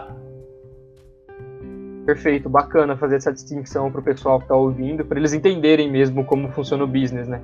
[2.04, 6.24] Perfeito, bacana fazer essa distinção para o pessoal que está ouvindo, para eles entenderem mesmo
[6.24, 7.40] como funciona o business, né?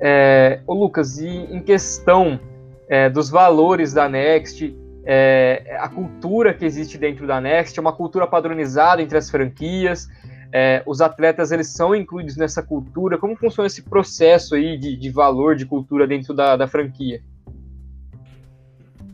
[0.00, 2.38] É, ô Lucas, e em questão
[2.88, 7.92] é, dos valores da Next, é, a cultura que existe dentro da Next é uma
[7.92, 10.08] cultura padronizada entre as franquias.
[10.58, 13.18] É, os atletas eles são incluídos nessa cultura.
[13.18, 17.20] Como funciona esse processo aí de, de valor de cultura dentro da, da franquia?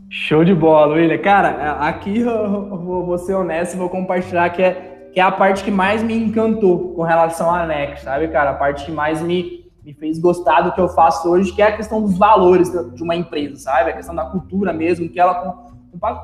[0.09, 1.19] Show de bola, William.
[1.19, 5.65] Cara, aqui eu vou ser honesto e vou compartilhar que é, que é a parte
[5.65, 8.51] que mais me encantou com relação à Next, sabe, cara?
[8.51, 11.67] A parte que mais me, me fez gostar do que eu faço hoje, que é
[11.67, 13.91] a questão dos valores de uma empresa, sabe?
[13.91, 15.67] A questão da cultura mesmo, que ela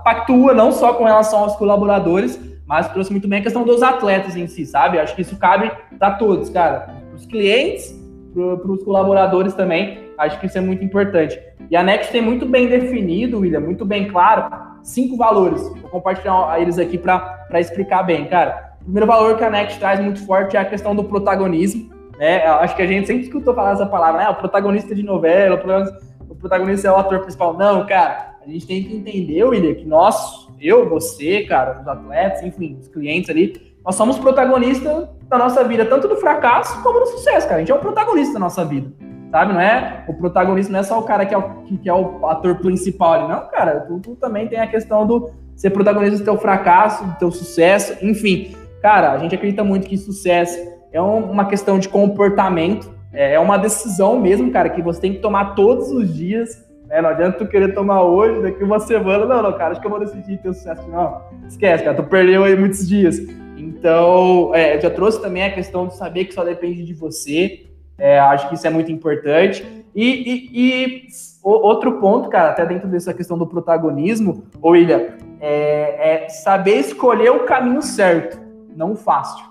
[0.05, 4.37] pactua não só com relação aos colaboradores, mas trouxe muito bem a questão dos atletas
[4.37, 4.99] em si, sabe?
[4.99, 6.95] Acho que isso cabe para todos, cara.
[7.14, 7.99] Os clientes,
[8.33, 10.07] para os colaboradores também.
[10.19, 11.41] Acho que isso é muito importante.
[11.71, 14.51] E a Next tem muito bem definido, William, muito bem claro,
[14.83, 15.62] cinco valores.
[15.81, 18.75] Vou compartilhar eles aqui para explicar bem, cara.
[18.81, 21.91] O primeiro valor que a Next traz muito forte é a questão do protagonismo.
[22.19, 22.45] Né?
[22.47, 24.29] Acho que a gente sempre escutou falar essa palavra, né?
[24.29, 25.99] O protagonista de novela, o protagonista,
[26.29, 27.57] o protagonista é o ator principal.
[27.57, 32.43] Não, cara, a gente tem que entender, William, que nós, eu, você, cara, os atletas,
[32.43, 37.07] enfim, os clientes ali, nós somos protagonistas da nossa vida, tanto do fracasso como do
[37.07, 37.57] sucesso, cara.
[37.57, 38.91] A gente é o protagonista da nossa vida,
[39.31, 39.53] sabe?
[39.53, 42.27] Não é o protagonista, não é só o cara que é o, que, é o
[42.27, 43.81] ator principal ali, não, cara.
[43.81, 47.97] Tu, tu também tem a questão do ser protagonista do teu fracasso, do teu sucesso,
[48.03, 48.55] enfim.
[48.83, 50.59] Cara, a gente acredita muito que sucesso
[50.93, 55.13] é um, uma questão de comportamento, é, é uma decisão mesmo, cara, que você tem
[55.15, 56.68] que tomar todos os dias.
[56.89, 57.03] Né?
[57.03, 59.91] Não adianta tu querer tomar hoje, daqui uma semana, não, não, cara, acho que eu
[59.91, 60.89] vou decidir ter sucesso.
[60.89, 63.18] Não, esquece, cara, tu perdeu aí muitos dias.
[63.57, 67.66] Então, é, eu já trouxe também a questão de saber que só depende de você.
[67.99, 69.64] É, acho que isso é muito importante.
[69.95, 71.07] E, e, e
[71.43, 75.09] o, outro ponto, cara, até dentro dessa questão do protagonismo, William,
[75.41, 78.41] é, é saber escolher o caminho certo,
[78.74, 79.45] não fácil.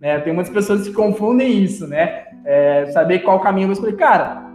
[0.00, 0.18] Né?
[0.20, 2.24] Tem muitas pessoas que confundem isso, né?
[2.44, 3.96] É, saber qual caminho eu vou escolher.
[3.96, 4.49] Cara,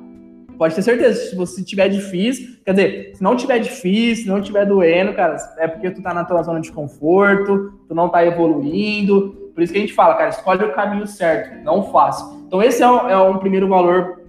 [0.57, 4.41] pode ter certeza, se você tiver difícil, quer dizer, se não tiver difícil, se não
[4.41, 8.25] tiver doendo, cara, é porque tu tá na tua zona de conforto, tu não tá
[8.25, 9.51] evoluindo.
[9.53, 12.43] Por isso que a gente fala, cara, escolhe o caminho certo, não fácil.
[12.47, 14.21] Então esse é um, é um primeiro valor,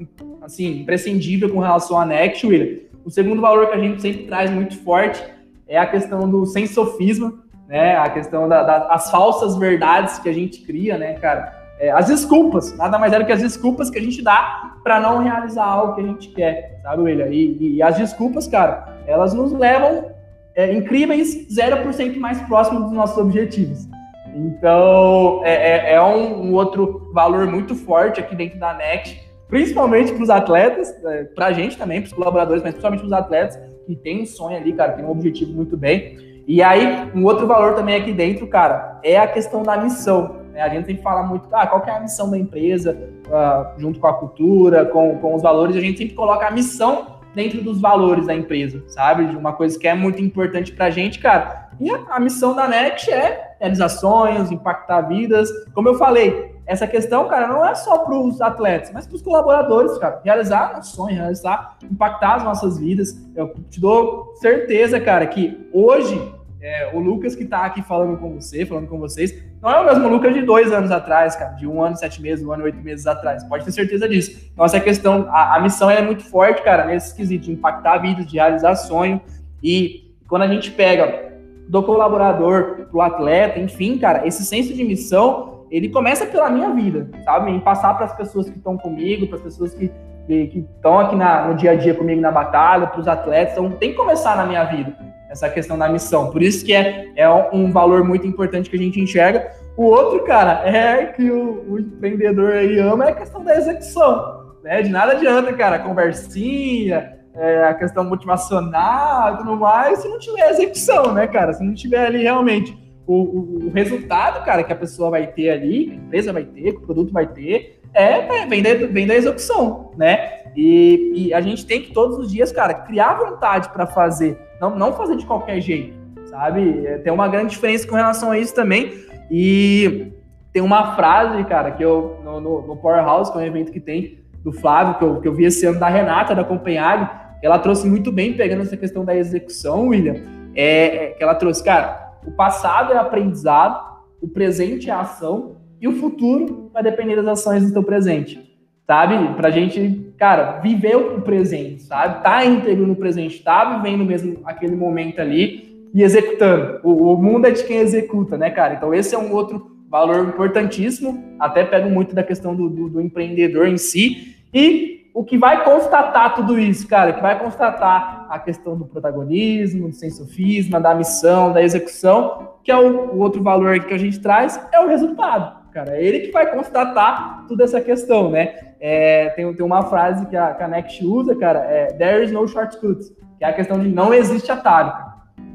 [0.42, 2.80] assim, imprescindível com relação à Next, William.
[3.04, 5.22] O segundo valor que a gente sempre traz muito forte
[5.68, 7.34] é a questão do sem sofisma,
[7.68, 7.96] né?
[7.96, 11.65] A questão das da, das falsas verdades que a gente cria, né, cara?
[11.78, 14.98] É, as desculpas, nada mais é do que as desculpas que a gente dá para
[14.98, 17.26] não realizar algo que a gente quer, sabe, William?
[17.26, 20.10] E, e as desculpas, cara, elas nos levam
[20.54, 23.86] é, incríveis 0% mais próximo dos nossos objetivos.
[24.34, 30.12] Então, é, é, é um, um, outro valor muito forte aqui dentro da Next, principalmente
[30.12, 33.12] para os atletas, é, para a gente também, para os colaboradores, mas principalmente para os
[33.12, 36.18] atletas que tem um sonho ali, cara, tem um objetivo muito bem.
[36.46, 40.35] E aí, um outro valor também aqui dentro, cara, é a questão da missão.
[40.56, 40.62] Né?
[40.62, 43.78] A gente tem que falar muito, ah, qual que é a missão da empresa, uh,
[43.78, 47.62] junto com a cultura, com, com os valores, a gente sempre coloca a missão dentro
[47.62, 49.26] dos valores da empresa, sabe?
[49.26, 51.68] De uma coisa que é muito importante pra gente, cara.
[51.78, 55.50] E a, a missão da NET é realizar sonhos, impactar vidas.
[55.74, 59.20] Como eu falei, essa questão, cara, não é só para os atletas, mas para os
[59.20, 60.22] colaboradores, cara.
[60.24, 63.14] Realizar nosso sonho, realizar, impactar as nossas vidas.
[63.34, 66.18] Eu te dou certeza, cara, que hoje
[66.66, 69.84] é, o Lucas que está aqui falando com você, falando com vocês, não é o
[69.86, 72.82] mesmo Lucas de dois anos atrás, cara, de um ano, sete meses, um ano, oito
[72.82, 73.44] meses atrás.
[73.44, 74.50] Pode ter certeza disso.
[74.52, 78.26] Então, essa questão, a, a missão é muito forte, cara, nesse quesito de impactar vidas,
[78.26, 79.20] de realizar sonho.
[79.62, 81.34] E quando a gente pega
[81.68, 87.08] do colaborador pro atleta, enfim, cara, esse senso de missão, ele começa pela minha vida,
[87.24, 87.52] sabe?
[87.52, 89.88] Em passar para as pessoas que estão comigo, para as pessoas que
[90.26, 93.70] que estão aqui na, no dia a dia comigo na batalha, para os atletas, então
[93.70, 94.92] tem que começar na minha vida
[95.30, 96.30] essa questão da missão.
[96.30, 99.50] Por isso que é, é um valor muito importante que a gente enxerga.
[99.76, 104.54] O outro, cara, é que o, o empreendedor aí ama é a questão da execução.
[104.62, 104.82] Né?
[104.82, 110.50] De nada adianta, cara, conversinha, é, a questão motivacional e tudo mais, se não tiver
[110.50, 111.52] execução, né, cara?
[111.52, 115.50] Se não tiver ali realmente o, o, o, resultado, cara, que a pessoa vai ter
[115.50, 118.74] ali, que a empresa vai ter, que o produto vai ter, é, é vem, da,
[118.74, 120.42] vem da execução, né?
[120.56, 124.74] E, e, a gente tem que todos os dias, cara, criar vontade para fazer, não,
[124.76, 125.94] não fazer de qualquer jeito,
[126.26, 126.86] sabe?
[126.86, 128.92] É, tem uma grande diferença com relação a isso também.
[129.30, 130.12] E
[130.52, 133.80] tem uma frase, cara, que eu, no, no, no Powerhouse, que é um evento que
[133.80, 137.10] tem, do Flávio, que eu, que eu vi esse ano da Renata, da Copenhague,
[137.42, 140.16] ela trouxe muito bem, pegando essa questão da execução, William,
[140.54, 145.86] é, é, que ela trouxe, cara, o passado é aprendizado, o presente é ação, e
[145.86, 148.40] o futuro vai depender das ações do teu presente,
[148.86, 149.34] sabe?
[149.34, 152.22] Pra gente, cara, viver o presente, sabe?
[152.22, 156.80] Tá íntegro no presente, tá vivendo mesmo aquele momento ali e executando.
[156.82, 158.74] O, o mundo é de quem executa, né, cara?
[158.74, 163.00] Então esse é um outro valor importantíssimo, até pego muito da questão do, do, do
[163.00, 168.38] empreendedor em si, e o que vai constatar tudo isso, cara, que vai constatar a
[168.38, 173.78] questão do protagonismo, do sensofisma, da missão, da execução, que é o, o outro valor
[173.80, 175.98] que a gente traz, é o resultado cara.
[175.98, 178.54] É ele que vai constatar toda essa questão, né?
[178.80, 183.10] É, tem, tem uma frase que a, Next usa, cara, é There is no shortcuts,
[183.38, 184.92] que é a questão de não existe atalho.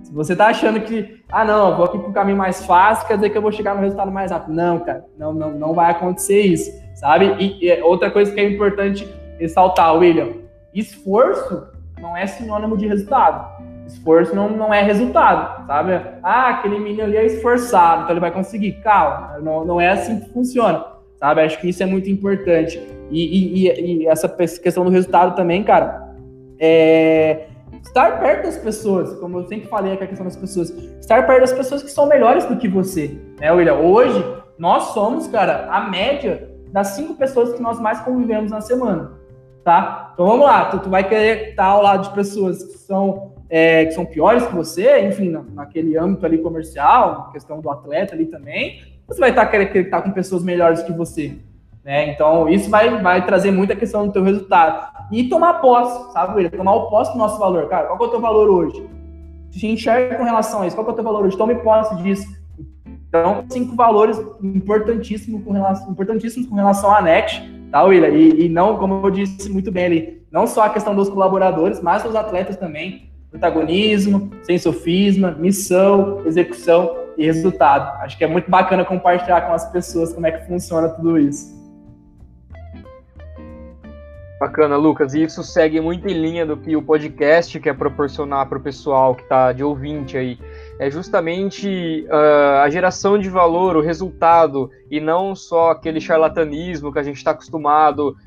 [0.04, 3.32] Se você tá achando que, ah, não, vou aqui pro caminho mais fácil, quer dizer
[3.32, 4.54] que eu vou chegar no resultado mais rápido.
[4.54, 7.36] Não, cara, não, não, não vai acontecer isso, sabe?
[7.40, 9.08] E, e outra coisa que é importante
[9.40, 10.34] ressaltar, William,
[10.72, 11.68] esforço
[12.00, 13.71] não é sinônimo de resultado.
[13.94, 15.94] Esforço não, não é resultado, sabe?
[16.24, 18.74] Ah, aquele menino ali é esforçado, então ele vai conseguir.
[18.82, 20.84] Calma, não, não é assim que funciona,
[21.20, 21.42] sabe?
[21.42, 22.82] Acho que isso é muito importante.
[23.10, 26.16] E, e, e essa questão do resultado também, cara,
[26.60, 27.48] é
[27.84, 30.70] estar perto das pessoas, como eu sempre falei aqui a questão das pessoas,
[31.00, 33.76] estar perto das pessoas que são melhores do que você, né, William?
[33.76, 34.24] Hoje,
[34.58, 39.12] nós somos, cara, a média das cinco pessoas que nós mais convivemos na semana,
[39.64, 40.12] tá?
[40.14, 43.86] Então vamos lá, tu, tu vai querer estar ao lado de pessoas que são, é,
[43.86, 48.26] que são piores que você, enfim, na, naquele âmbito ali comercial, questão do atleta ali
[48.26, 51.36] também, você vai estar querendo estar com pessoas melhores que você,
[51.84, 52.12] né?
[52.12, 54.89] Então isso vai, vai trazer muita questão do teu resultado.
[55.12, 56.49] E tomar posse, sabe, William?
[56.49, 57.68] Tomar o posse do nosso valor.
[57.68, 58.89] Cara, qual é o teu valor hoje?
[59.52, 61.38] Se enxerga com relação a isso, qual é o teu valor hoje?
[61.38, 62.41] Tome posse disso
[63.12, 68.08] então, cinco valores importantíssimos com relação, importantíssimos com relação à Next, tá, William?
[68.08, 71.82] E, e, não, como eu disse muito bem ali, não só a questão dos colaboradores,
[71.82, 73.11] mas dos atletas também.
[73.32, 77.98] Protagonismo, sem sofisma, missão, execução e resultado.
[78.04, 81.61] Acho que é muito bacana compartilhar com as pessoas como é que funciona tudo isso.
[84.42, 85.14] Bacana, Lucas.
[85.14, 89.14] E isso segue muito em linha do que o podcast quer proporcionar para o pessoal
[89.14, 90.39] que está de ouvinte aí
[90.82, 96.98] é justamente uh, a geração de valor, o resultado, e não só aquele charlatanismo que
[96.98, 98.18] a gente está acostumado,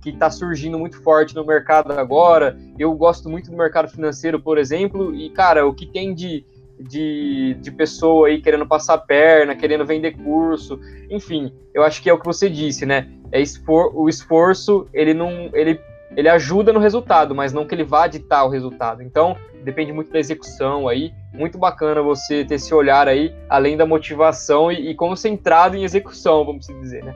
[0.00, 2.58] que está surgindo muito forte no mercado agora.
[2.76, 6.44] Eu gosto muito do mercado financeiro, por exemplo, e, cara, o que tem de,
[6.82, 10.78] de, de pessoa aí querendo passar perna, querendo vender curso,
[11.10, 13.08] enfim, eu acho que é o que você disse, né?
[13.30, 15.50] É o esforço, ele não.
[15.54, 15.80] Ele,
[16.14, 19.02] ele ajuda no resultado, mas não que ele vá ditar o resultado.
[19.02, 21.12] Então, depende muito da execução aí.
[21.32, 26.44] Muito bacana você ter esse olhar aí, além da motivação e, e concentrado em execução,
[26.44, 27.14] vamos dizer, né?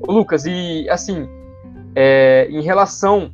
[0.00, 1.28] Ô, Lucas, e assim,
[1.94, 3.30] é, em relação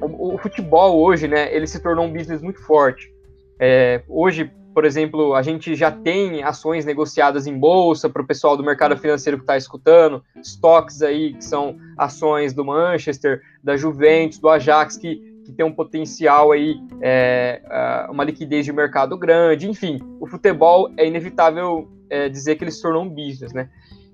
[0.00, 3.12] o, o, futebol hoje, né, ele se tornou um business muito forte.
[3.58, 8.58] É, hoje, por exemplo, a gente já tem ações negociadas em bolsa para o pessoal
[8.58, 14.38] do mercado financeiro que está escutando, estoques aí que são ações do Manchester, da Juventus,
[14.38, 17.62] do Ajax, que que tem um potencial aí, é,
[18.10, 22.82] uma liquidez de mercado grande, enfim, o futebol é inevitável é, dizer que ele se
[22.82, 23.70] tornou um business, né?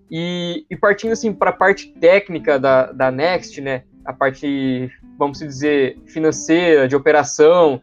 [0.08, 3.82] E, e partindo assim para a parte técnica da, da Next, né?
[4.04, 7.80] A parte, vamos dizer, financeira, de operação,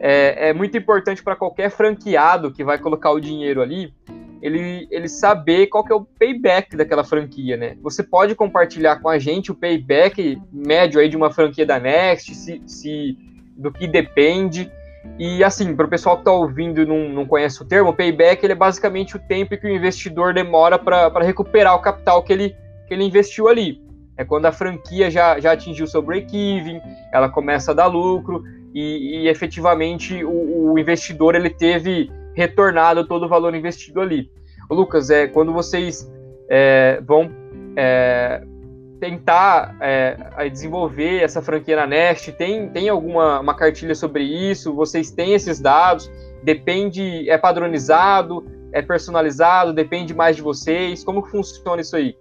[0.00, 3.92] é, é muito importante para qualquer franqueado que vai colocar o dinheiro ali,
[4.40, 7.76] ele, ele saber qual que é o payback daquela franquia, né?
[7.82, 12.34] Você pode compartilhar com a gente o payback médio aí de uma franquia da Next,
[12.34, 13.18] se, se
[13.56, 14.70] do que depende.
[15.18, 17.94] E assim, para o pessoal que está ouvindo e não, não conhece o termo, o
[17.94, 22.32] payback ele é basicamente o tempo que o investidor demora para recuperar o capital que
[22.32, 23.82] ele, que ele investiu ali.
[24.18, 28.42] É quando a franquia já, já atingiu seu break-even, ela começa a dar lucro
[28.74, 34.28] e, e efetivamente o, o investidor ele teve retornado todo o valor investido ali.
[34.68, 36.12] Lucas, é, quando vocês
[36.50, 37.30] é, vão
[37.76, 38.42] é,
[39.00, 44.74] tentar é, desenvolver essa franquia na Nest, tem, tem alguma uma cartilha sobre isso?
[44.74, 46.10] Vocês têm esses dados?
[46.42, 51.04] Depende, é padronizado, é personalizado, depende mais de vocês?
[51.04, 52.16] Como funciona isso aí?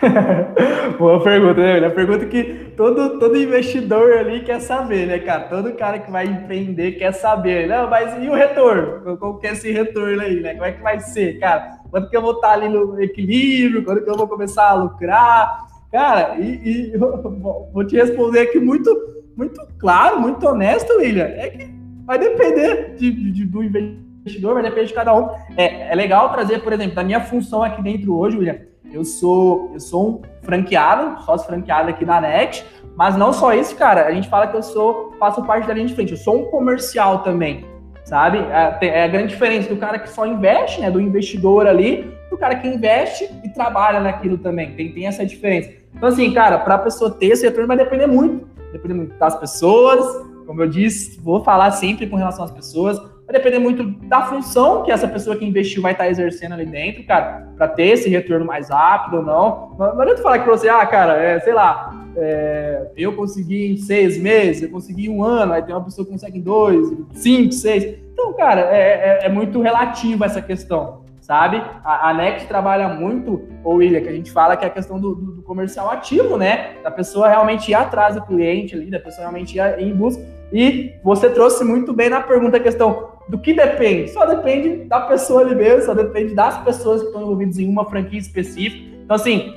[0.98, 1.86] Boa pergunta, né?
[1.86, 5.44] A pergunta que todo, todo investidor ali quer saber, né, cara?
[5.44, 7.68] Todo cara que vai empreender quer saber.
[7.68, 9.16] Não, mas e o retorno?
[9.18, 10.54] Qual que é esse retorno aí, né?
[10.54, 11.78] Como é que vai ser, cara?
[11.90, 13.84] Quando que eu vou estar ali no equilíbrio?
[13.84, 15.66] Quando que eu vou começar a lucrar?
[15.92, 18.90] Cara, e, e vou te responder aqui muito,
[19.36, 21.26] muito claro, muito honesto, William.
[21.26, 21.70] É que
[22.06, 25.28] vai depender de, de, do investidor, vai depender de cada um.
[25.56, 29.70] É, é legal trazer, por exemplo, da minha função aqui dentro hoje, William eu sou,
[29.72, 32.64] eu sou um franqueado, sócio franqueado aqui da NET,
[32.96, 34.06] mas não só isso, cara.
[34.06, 36.12] A gente fala que eu sou, faço parte da linha de frente.
[36.12, 37.64] Eu sou um comercial também,
[38.04, 38.38] sabe?
[38.38, 40.90] É, é a grande diferença do cara que só investe, né?
[40.90, 44.74] Do investidor ali, do cara que investe e trabalha naquilo também.
[44.74, 45.70] Tem, tem essa diferença.
[45.94, 48.48] Então, assim, cara, para a pessoa ter esse retorno vai depender muito.
[48.72, 50.26] Depender muito das pessoas.
[50.46, 53.00] Como eu disse, vou falar sempre com relação às pessoas
[53.30, 57.04] Vai depender muito da função que essa pessoa que investiu vai estar exercendo ali dentro,
[57.04, 59.76] cara, para ter esse retorno mais rápido ou não.
[59.78, 63.76] Não, não adianta falar que você, ah, cara, é, sei lá, é, eu consegui em
[63.76, 66.92] seis meses, eu consegui em um ano, aí tem uma pessoa que consegue em dois,
[67.12, 68.00] cinco, seis.
[68.12, 71.62] Então, cara, é, é, é muito relativo essa questão, sabe?
[71.84, 74.98] A, a Next trabalha muito, ou William, que a gente fala que é a questão
[74.98, 76.72] do, do, do comercial ativo, né?
[76.82, 80.20] Da pessoa realmente ir atrás do cliente ali, da pessoa realmente ir em busca.
[80.52, 84.10] E você trouxe muito bem na pergunta a questão do que depende?
[84.10, 87.88] Só depende da pessoa ali mesmo, só depende das pessoas que estão envolvidas em uma
[87.88, 88.96] franquia específica.
[89.04, 89.54] Então, assim,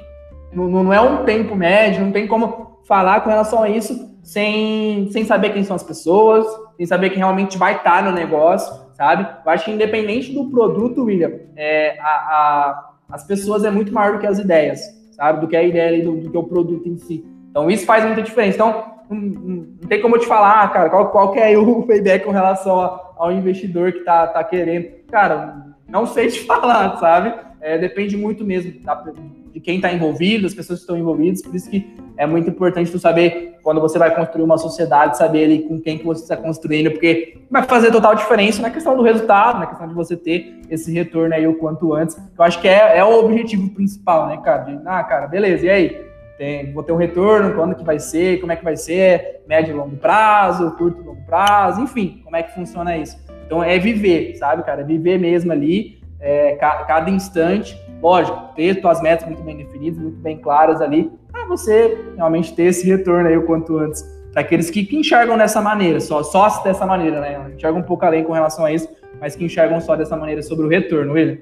[0.53, 5.09] não, não é um tempo médio, não tem como falar com relação a isso sem,
[5.11, 6.45] sem saber quem são as pessoas,
[6.77, 9.27] sem saber quem realmente vai estar no negócio, sabe?
[9.43, 14.13] Eu acho que independente do produto, William, é, a, a, as pessoas é muito maior
[14.13, 14.81] do que as ideias,
[15.13, 15.41] sabe?
[15.41, 17.25] Do que a ideia do, do que o produto em si.
[17.49, 18.55] Então, isso faz muita diferença.
[18.55, 22.23] Então, não, não, tem como eu te falar, cara, qual, qual que é o payback
[22.23, 25.03] com relação a, ao investidor que tá, tá querendo.
[25.09, 27.33] Cara, não sei te falar, sabe?
[27.61, 29.03] É, depende muito mesmo da,
[29.53, 32.91] de quem está envolvido, das pessoas que estão envolvidas, por isso que é muito importante
[32.91, 36.35] tu saber, quando você vai construir uma sociedade, saber ali com quem que você está
[36.35, 40.59] construindo, porque vai fazer total diferença na questão do resultado, na questão de você ter
[40.69, 42.17] esse retorno aí o quanto antes.
[42.37, 44.63] Eu acho que é, é o objetivo principal, né, cara?
[44.63, 46.12] De, ah, cara, beleza, e aí?
[46.37, 49.73] Tem, vou ter um retorno, quando que vai ser, como é que vai ser, médio
[49.73, 53.17] e longo prazo, curto e longo prazo, enfim, como é que funciona isso.
[53.45, 54.81] Então é viver, sabe, cara?
[54.81, 60.17] É viver mesmo ali, é, cada instante, lógico, ter suas metas muito bem definidas, muito
[60.17, 64.03] bem claras ali, para você realmente ter esse retorno aí o quanto antes.
[64.31, 67.51] Para aqueles que, que, enxergam dessa maneira, só, só dessa maneira, né?
[67.55, 70.65] Enxergam um pouco além com relação a isso, mas que enxergam só dessa maneira sobre
[70.65, 71.37] o retorno, William.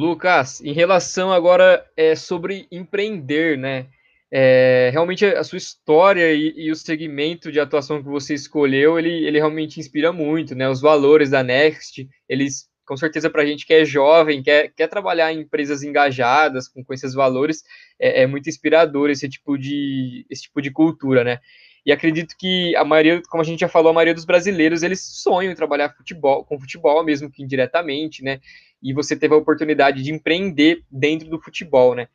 [0.00, 3.86] Lucas, em relação agora é, sobre empreender, né?
[4.32, 9.10] É, realmente a sua história e, e, o segmento de atuação que você escolheu, ele,
[9.26, 10.70] ele realmente inspira muito, né?
[10.70, 14.86] Os valores da Next, eles, com certeza, para a gente que é jovem, quer, quer
[14.86, 17.62] trabalhar em empresas engajadas, com, com esses valores,
[17.98, 21.40] é, é, muito inspirador esse tipo, de, esse tipo de cultura, né?
[21.84, 25.00] E acredito que a maioria, como a gente já falou, a maioria dos brasileiros, eles
[25.00, 28.40] sonham em trabalhar futebol, com futebol, mesmo que indiretamente, né?
[28.82, 32.08] E você teve a oportunidade de empreender dentro do futebol, né?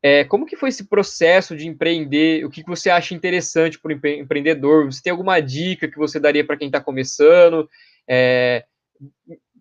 [0.00, 2.44] É, como que foi esse processo de empreender?
[2.44, 4.86] O que, que você acha interessante para o empre empreendedor?
[4.86, 7.68] Você tem alguma dica que você daria para quem está começando?
[8.08, 8.64] É,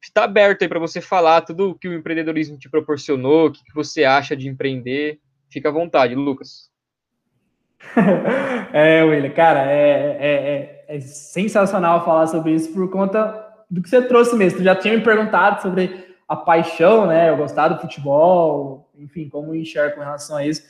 [0.01, 3.64] está aberto aí para você falar tudo o que o empreendedorismo te proporcionou, o que,
[3.64, 5.20] que você acha de empreender.
[5.49, 6.66] Fica à vontade, Lucas.
[8.73, 13.89] é, William, cara, é, é, é, é, sensacional falar sobre isso por conta do que
[13.89, 14.59] você trouxe mesmo.
[14.59, 17.30] Tu já tinha me perguntado sobre a paixão, né?
[17.30, 20.63] Eu gostar do futebol, enfim, como enxergo com relação a isso.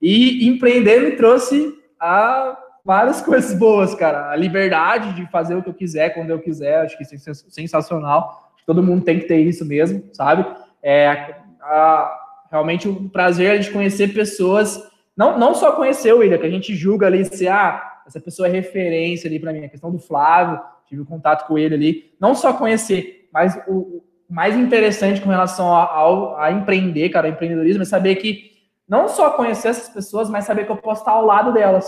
[0.00, 4.30] E empreender me trouxe a várias coisas boas, cara.
[4.30, 7.34] A liberdade de fazer o que eu quiser, quando eu quiser, acho que isso é
[7.34, 8.52] sensacional.
[8.66, 10.46] Todo mundo tem que ter isso mesmo, sabe?
[10.82, 14.82] É, a, realmente o prazer de conhecer pessoas
[15.16, 18.48] não, não só conhecer o William, que a gente julga ali se ah, essa pessoa
[18.48, 22.14] é referência ali para mim, a questão do Flávio, tive um contato com ele ali,
[22.20, 27.82] não só conhecer, mas o, o mais interessante com relação ao, a empreender, cara, empreendedorismo,
[27.82, 28.52] é saber que
[28.88, 31.86] não só conhecer essas pessoas, mas saber que eu posso estar ao lado delas,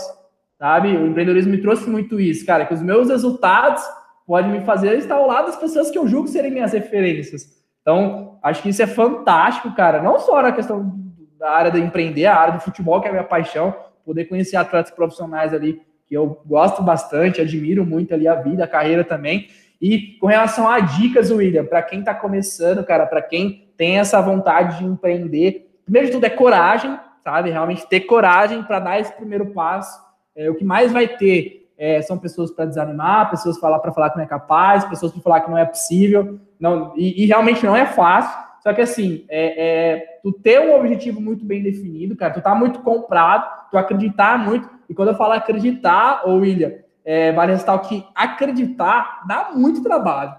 [0.57, 0.95] sabe?
[0.95, 3.83] O empreendedorismo me trouxe muito isso, cara, que os meus resultados
[4.25, 7.57] podem me fazer estar ao lado das pessoas que eu julgo serem minhas referências.
[7.81, 11.06] Então, acho que isso é fantástico, cara, não só na questão
[11.37, 13.75] da área de empreender, a área do futebol, que é a minha paixão,
[14.05, 18.67] poder conhecer atletas profissionais ali, que eu gosto bastante, admiro muito ali a vida, a
[18.67, 19.47] carreira também.
[19.81, 24.19] E com relação a dicas, William, para quem está começando, cara, para quem tem essa
[24.21, 27.49] vontade de empreender, primeiro de tudo é coragem, sabe?
[27.49, 30.01] Realmente ter coragem para dar esse primeiro passo.
[30.35, 34.17] É, o que mais vai ter é, são pessoas para desanimar, pessoas para falar que
[34.17, 37.75] não é capaz, pessoas para falar que não é possível, não, e, e realmente não
[37.75, 38.46] é fácil.
[38.61, 42.53] Só que assim, é, é, tu ter um objetivo muito bem definido, cara, tu tá
[42.53, 44.69] muito comprado, tu acreditar muito.
[44.89, 46.73] E quando eu falo acreditar, ou William,
[47.05, 50.35] é, vale ressaltar que acreditar dá muito trabalho.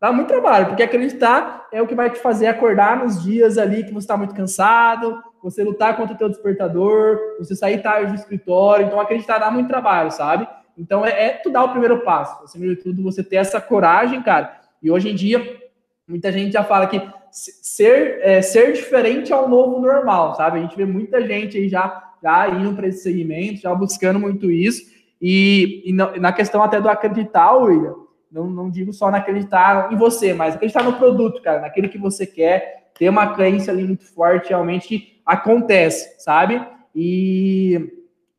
[0.00, 3.82] Dá muito trabalho, porque acreditar é o que vai te fazer acordar nos dias ali
[3.82, 8.14] que você está muito cansado, você lutar contra o teu despertador, você sair tarde do
[8.14, 8.86] escritório.
[8.86, 10.46] Então, acreditar dá muito trabalho, sabe?
[10.76, 12.44] Então, é, é tu dar o primeiro passo.
[12.44, 14.60] Acima de tudo, você ter essa coragem, cara.
[14.80, 15.60] E hoje em dia,
[16.06, 20.58] muita gente já fala que ser, é, ser diferente é o novo normal, sabe?
[20.58, 24.50] A gente vê muita gente aí já, já indo para esse segmento, já buscando muito
[24.50, 24.82] isso.
[25.20, 27.94] E, e na questão até do acreditar, William,
[28.30, 31.98] não, não digo só na acreditar em você, mas acreditar no produto, cara, naquele que
[31.98, 36.64] você quer, ter uma crença ali muito forte, realmente acontece, sabe?
[36.94, 37.92] E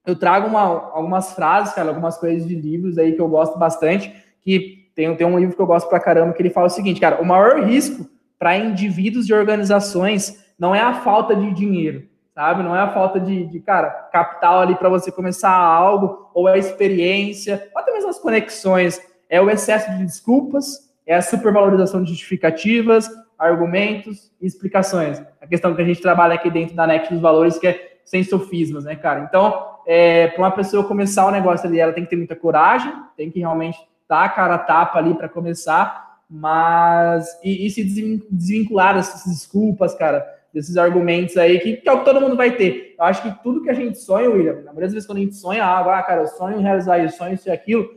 [0.06, 0.62] eu trago uma,
[0.94, 5.26] algumas frases, cara, algumas coisas de livros aí que eu gosto bastante, que tem, tem
[5.26, 7.64] um livro que eu gosto pra caramba, que ele fala o seguinte, cara, o maior
[7.64, 8.10] risco
[8.40, 12.64] para indivíduos e organizações não é a falta de dinheiro, sabe?
[12.64, 16.58] Não é a falta de, de cara, capital ali para você começar algo, ou a
[16.58, 19.00] experiência, ou até mesmo as conexões.
[19.30, 25.22] É o excesso de desculpas, é a supervalorização de justificativas, argumentos e explicações.
[25.42, 28.24] A questão que a gente trabalha aqui dentro da NEC dos valores, que é sem
[28.24, 29.22] sofismas, né, cara?
[29.22, 32.92] Então, é, para uma pessoa começar o negócio ali, ela tem que ter muita coragem,
[33.16, 33.78] tem que realmente
[34.08, 37.84] dar a cara a tapa ali para começar, mas e, e, se
[38.30, 42.56] desvincular dessas desculpas, cara, desses argumentos aí, que, que, é o que todo mundo vai
[42.56, 42.96] ter.
[42.98, 45.22] Eu acho que tudo que a gente sonha, William, na maioria das vezes quando a
[45.22, 47.90] gente sonha, ah, cara, eu sonho realizar isso, sonho isso e aquilo,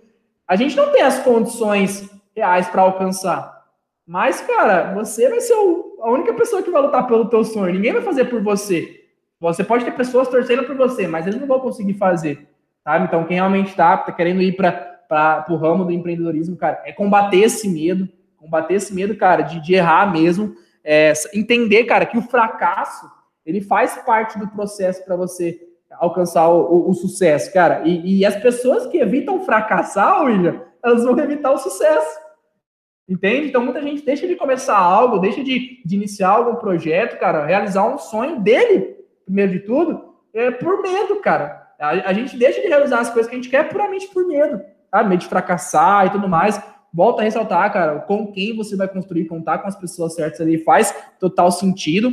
[0.48, 3.62] a gente não tem as condições reais para alcançar.
[4.06, 7.72] Mas, cara, você vai ser o, a única pessoa que vai lutar pelo teu sonho.
[7.72, 9.00] Ninguém vai fazer por você.
[9.40, 12.48] Você pode ter pessoas torcendo por você, mas eles não vão conseguir fazer,
[12.84, 13.06] sabe?
[13.06, 17.38] Então, quem realmente está tá querendo ir para o ramo do empreendedorismo, cara, é combater
[17.40, 18.08] esse medo,
[18.42, 23.08] combater esse medo, cara, de, de errar mesmo, é, entender, cara, que o fracasso
[23.46, 25.60] ele faz parte do processo para você
[25.92, 27.82] alcançar o, o, o, sucesso, cara.
[27.84, 32.20] E, e as pessoas que evitam fracassar, William, elas vão evitar o sucesso.
[33.08, 33.48] Entende?
[33.48, 37.84] Então muita gente deixa de começar algo, deixa de, de iniciar algum projeto, cara, realizar
[37.86, 41.62] um sonho dele, primeiro de tudo, é por medo, cara.
[41.78, 44.60] A, a gente deixa de realizar as coisas que a gente quer puramente por medo,
[44.90, 45.02] tá?
[45.02, 46.60] Medo de fracassar e tudo mais.
[46.92, 50.58] Volta a ressaltar, cara, com quem você vai construir, contar com as pessoas certas ali
[50.58, 52.10] faz total sentido.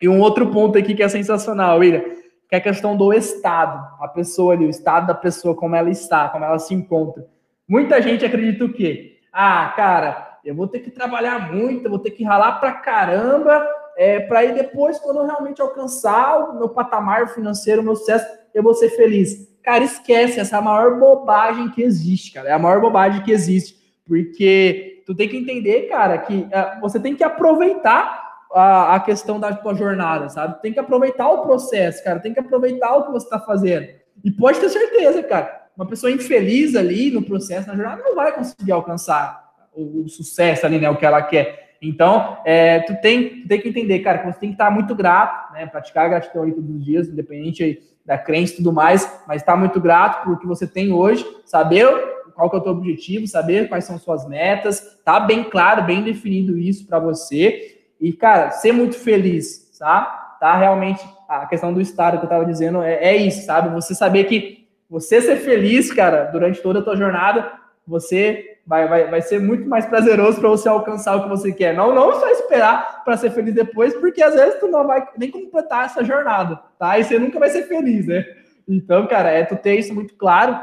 [0.00, 2.02] E um outro ponto aqui que é sensacional, William,
[2.48, 3.84] que é a questão do estado.
[4.00, 7.26] A pessoa ali, o estado da pessoa, como ela está, como ela se encontra.
[7.66, 9.18] Muita gente acredita o quê?
[9.32, 13.66] Ah, cara, eu vou ter que trabalhar muito, eu vou ter que ralar pra caramba,
[13.96, 18.26] é, para aí depois, quando eu realmente alcançar o meu patamar financeiro, o meu sucesso,
[18.52, 19.48] eu vou ser feliz.
[19.62, 22.50] Cara, esquece, essa é a maior bobagem que existe, cara.
[22.50, 23.83] É a maior bobagem que existe.
[24.06, 29.40] Porque tu tem que entender, cara, que uh, você tem que aproveitar a, a, questão
[29.40, 30.60] da tua jornada, sabe?
[30.62, 32.20] Tem que aproveitar o processo, cara.
[32.20, 33.88] Tem que aproveitar o que você está fazendo.
[34.22, 38.32] E pode ter certeza, cara uma pessoa infeliz ali no processo, na jornada, não vai
[38.32, 40.88] conseguir alcançar o, o sucesso ali, né?
[40.88, 41.74] O que ela quer.
[41.82, 44.94] Então, é, tu, tem, tu tem que entender, cara, que você tem que estar muito
[44.94, 45.66] grato, né?
[45.66, 49.56] Praticar a gratidão aí todos os dias, independente da crença e tudo mais, mas estar
[49.56, 51.86] muito grato por o que você tem hoje, saber
[52.34, 56.02] qual que é o teu objetivo, saber quais são suas metas, tá bem claro, bem
[56.02, 57.78] definido isso para você.
[58.00, 60.36] E, cara, ser muito feliz, tá?
[60.40, 63.68] Tá realmente a questão do estado que eu tava dizendo é, é isso, sabe?
[63.74, 67.50] Você saber que você ser feliz, cara, durante toda a tua jornada,
[67.86, 71.74] você vai, vai, vai ser muito mais prazeroso para você alcançar o que você quer.
[71.74, 75.30] Não, não só esperar para ser feliz depois, porque às vezes tu não vai nem
[75.30, 76.98] completar essa jornada, tá?
[76.98, 78.24] E você nunca vai ser feliz, né?
[78.68, 80.58] Então, cara, é tu ter isso muito claro.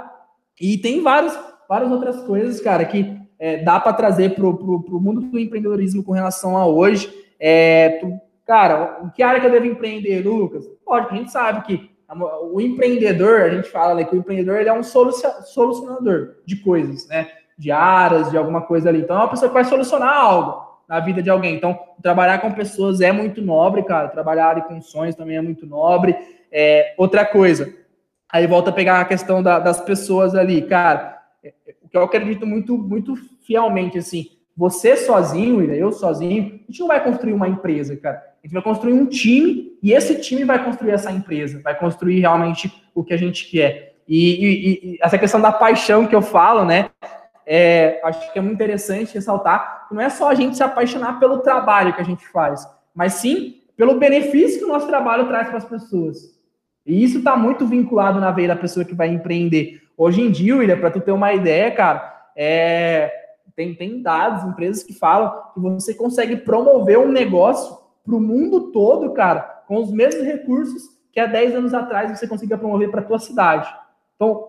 [0.60, 1.38] E tem vários,
[1.72, 6.12] várias outras coisas, cara, que é, dá para trazer pro, pro mundo do empreendedorismo com
[6.12, 7.10] relação a hoje.
[7.40, 10.66] É, tu, cara, em que área que eu devo empreender, Lucas?
[10.84, 11.90] Pode, a gente sabe que
[12.52, 17.08] o empreendedor, a gente fala né, que o empreendedor ele é um solucionador de coisas,
[17.08, 17.30] né?
[17.58, 19.00] De áreas, de alguma coisa ali.
[19.00, 21.56] Então é uma pessoa que vai solucionar algo na vida de alguém.
[21.56, 24.10] Então, trabalhar com pessoas é muito nobre, cara.
[24.10, 26.18] Trabalhar com sonhos também é muito nobre.
[26.52, 27.74] É, outra coisa,
[28.30, 31.11] aí volta a pegar a questão da, das pessoas ali, cara.
[31.84, 33.16] O que eu acredito muito, muito
[33.46, 38.18] fielmente, assim, você sozinho, eu sozinho, a gente não vai construir uma empresa, cara.
[38.44, 42.20] A gente vai construir um time e esse time vai construir essa empresa, vai construir
[42.20, 43.96] realmente o que a gente quer.
[44.08, 46.90] E, e, e essa questão da paixão que eu falo, né?
[47.46, 51.20] É, acho que é muito interessante ressaltar que não é só a gente se apaixonar
[51.20, 55.48] pelo trabalho que a gente faz, mas sim pelo benefício que o nosso trabalho traz
[55.48, 56.40] para as pessoas.
[56.86, 59.82] E isso está muito vinculado na veia da pessoa que vai empreender.
[59.98, 63.12] Hoje em dia, William, para tu ter uma ideia, cara, é,
[63.56, 68.72] tem, tem dados, empresas que falam que você consegue promover um negócio para o mundo
[68.72, 73.02] todo, cara, com os mesmos recursos que há 10 anos atrás você conseguia promover para
[73.02, 73.70] a tua cidade.
[74.16, 74.48] Então,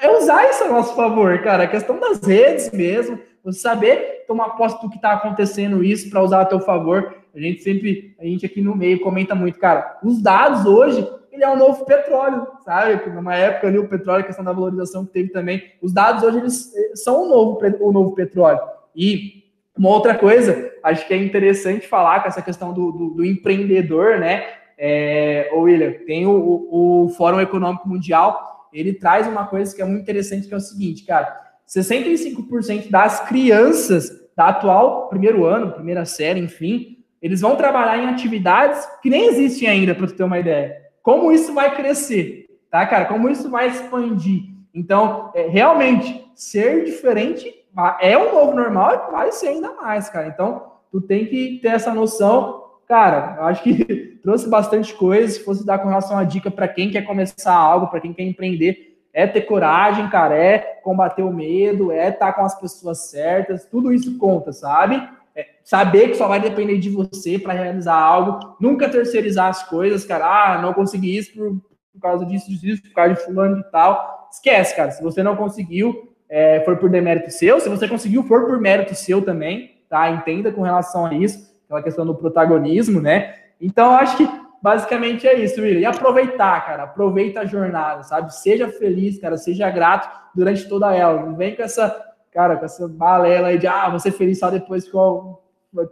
[0.00, 1.64] é usar isso a nosso favor, cara.
[1.64, 6.22] A questão das redes mesmo, você saber tomar posse do que está acontecendo isso para
[6.22, 7.14] usar a teu favor.
[7.34, 11.06] A gente sempre, a gente aqui no meio comenta muito, cara, os dados hoje,
[11.36, 13.10] ele é um novo petróleo, sabe?
[13.10, 16.38] Numa época ali o petróleo, a questão da valorização que teve também, os dados hoje
[16.38, 18.60] eles eh, são o novo, o novo petróleo.
[18.94, 19.44] E
[19.76, 24.18] uma outra coisa, acho que é interessante falar com essa questão do, do, do empreendedor,
[24.18, 24.44] né?
[24.78, 29.84] É, ô William, tem o, o, Fórum Econômico Mundial, ele traz uma coisa que é
[29.84, 31.34] muito interessante, que é o seguinte, cara,
[31.66, 38.86] 65% das crianças da atual primeiro ano, primeira série, enfim, eles vão trabalhar em atividades
[39.02, 40.85] que nem existem ainda, para tu ter uma ideia.
[41.06, 43.04] Como isso vai crescer, tá, cara?
[43.04, 44.42] Como isso vai expandir.
[44.74, 47.64] Então, é, realmente, ser diferente
[48.00, 50.26] é um novo normal e vai ser ainda mais, cara.
[50.26, 52.60] Então, tu tem que ter essa noção.
[52.88, 55.32] Cara, eu acho que trouxe bastante coisa.
[55.32, 58.24] Se fosse dar com relação a dica para quem quer começar algo, para quem quer
[58.24, 63.10] empreender, é ter coragem, cara, é combater o medo, é estar tá com as pessoas
[63.10, 65.08] certas, tudo isso conta, sabe?
[65.36, 70.04] É saber que só vai depender de você para realizar algo, nunca terceirizar as coisas,
[70.04, 70.24] cara.
[70.24, 71.60] Ah, não consegui isso por,
[71.92, 74.28] por causa disso, disso, por causa de fulano e tal.
[74.32, 74.90] Esquece, cara.
[74.90, 78.94] Se você não conseguiu, é, for por demérito seu, se você conseguiu, for por mérito
[78.94, 80.10] seu também, tá?
[80.10, 83.34] Entenda com relação a isso, aquela questão do protagonismo, né?
[83.60, 84.28] Então, acho que
[84.62, 85.80] basicamente é isso, William.
[85.80, 88.34] E aproveitar, cara, aproveita a jornada, sabe?
[88.34, 91.24] Seja feliz, cara, seja grato durante toda ela.
[91.24, 92.04] Não vem com essa,
[92.36, 95.40] cara, com essa balela aí de, ah, você feliz só depois que eu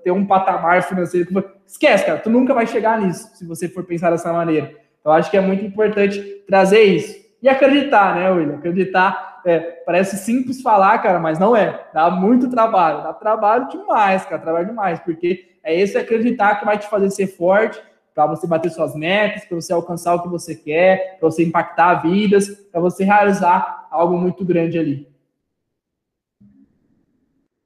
[0.03, 1.43] ter um patamar financeiro.
[1.67, 4.71] Esquece, cara, tu nunca vai chegar nisso se você for pensar dessa maneira.
[5.01, 7.17] Então, acho que é muito importante trazer isso.
[7.43, 8.57] E acreditar, né, William?
[8.57, 11.87] Acreditar, é, parece simples falar, cara, mas não é.
[11.95, 16.77] Dá muito trabalho, dá trabalho demais, cara, trabalho demais, porque é esse acreditar que vai
[16.77, 17.83] te fazer ser forte,
[18.15, 22.03] para você bater suas metas, para você alcançar o que você quer, para você impactar
[22.03, 25.14] vidas, para você realizar algo muito grande ali.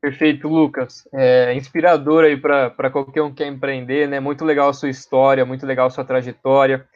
[0.00, 1.08] Perfeito, Lucas.
[1.12, 4.20] É inspirador aí para qualquer um que quer empreender, né?
[4.20, 6.86] Muito legal a sua história, muito legal a sua trajetória.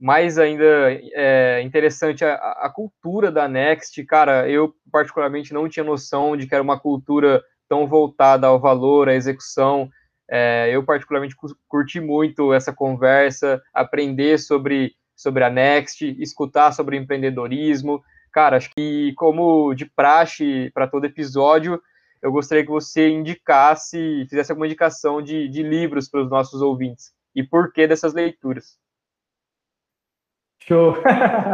[0.00, 0.64] Mais ainda
[1.12, 4.02] é interessante a, a cultura da Next.
[4.04, 9.08] Cara, eu particularmente não tinha noção de que era uma cultura tão voltada ao valor,
[9.08, 9.88] à execução,
[10.30, 11.34] é, eu, particularmente,
[11.68, 18.00] curti muito essa conversa, aprender sobre, sobre a Next, escutar sobre empreendedorismo.
[18.32, 21.82] Cara, acho que, como de praxe para todo episódio,
[22.22, 27.12] eu gostaria que você indicasse, fizesse alguma indicação de, de livros para os nossos ouvintes
[27.34, 28.78] e por que dessas leituras.
[30.62, 30.96] Show!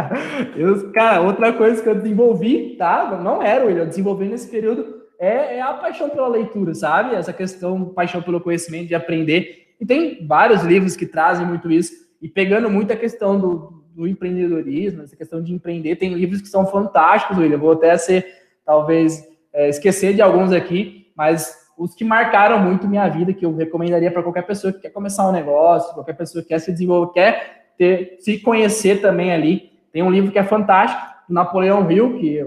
[0.57, 3.21] eu, cara, outra coisa que eu desenvolvi, tá?
[3.23, 7.15] Não era, eu desenvolvi nesse período é, é, a paixão pela leitura, sabe?
[7.15, 9.75] Essa questão, paixão pelo conhecimento, de aprender.
[9.81, 11.93] E tem vários livros que trazem muito isso.
[12.21, 16.49] E pegando muito a questão do, do empreendedorismo, essa questão de empreender, tem livros que
[16.49, 17.59] são fantásticos, William.
[17.59, 18.27] Vou até ser,
[18.65, 19.23] talvez,
[19.57, 24.11] é, esquecer de alguns aqui, mas os que marcaram muito minha vida, que eu recomendaria
[24.11, 27.67] para qualquer pessoa que quer começar um negócio, qualquer pessoa que quer se desenvolver, quer
[27.79, 29.73] ter, se conhecer também ali.
[29.91, 32.39] Tem um livro que é fantástico, do Napoleão Hill, que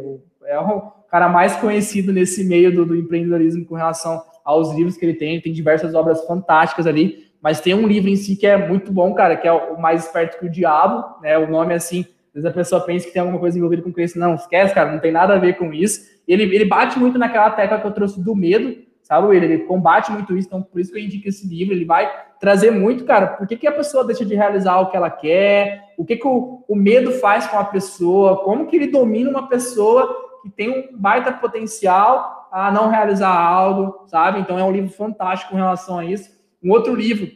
[0.45, 5.05] é um cara mais conhecido nesse meio do, do, empreendedorismo com relação aos livros que
[5.05, 5.34] ele tem.
[5.34, 8.91] Ele tem diversas obras fantásticas ali, mas tem um livro em si que é muito
[8.91, 11.38] bom, cara, que é o Mais Esperto que o Diabo, né?
[11.39, 14.20] O nome assim, às vezes a pessoa pensa que tem alguma coisa envolvida com crença.
[14.20, 16.02] Não, esquece, cara, não tem nada a ver com isso.
[16.28, 19.46] Ele, ele bate muito naquela tecla que eu trouxe do medo, sabe, ele?
[19.46, 21.74] Ele combate muito isso, então por isso que eu indico esse livro.
[21.74, 22.10] Ele vai
[22.40, 25.94] trazer muito, cara, por que, que a pessoa deixa de realizar o que ela quer,
[25.98, 29.50] o que, que o, o medo faz com a pessoa, como que ele domina uma
[29.50, 34.40] pessoa que tem um baita potencial a não realizar algo, sabe?
[34.40, 36.30] Então é um livro fantástico com relação a isso.
[36.64, 37.28] Um outro livro,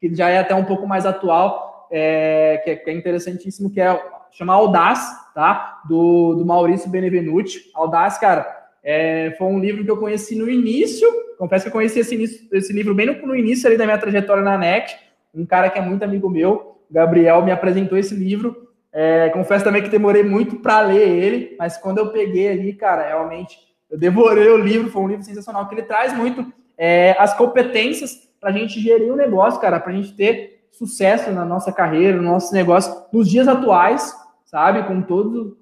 [0.00, 3.80] que já é até um pouco mais atual, é, que, é, que, é, interessantíssimo, que
[3.80, 4.00] é
[4.32, 5.00] chama Audaz,
[5.34, 5.80] tá?
[5.88, 7.70] Do, do Maurício Benevenuti.
[7.74, 8.46] Audaz, cara,
[8.82, 11.08] é, foi um livro que eu conheci no início,
[11.38, 14.42] confesso que eu conheci esse, esse livro bem no, no início ali da minha trajetória
[14.42, 14.96] na NET,
[15.34, 19.82] um cara que é muito amigo meu, Gabriel, me apresentou esse livro, é, confesso também
[19.82, 23.58] que demorei muito para ler ele, mas quando eu peguei ali, cara, realmente
[23.90, 24.90] eu devorei o livro.
[24.90, 29.12] Foi um livro sensacional que ele traz muito é, as competências para a gente gerir
[29.12, 33.28] um negócio, cara, para a gente ter sucesso na nossa carreira, no nosso negócio, nos
[33.28, 34.14] dias atuais,
[34.44, 34.84] sabe?
[34.84, 35.58] Com todo.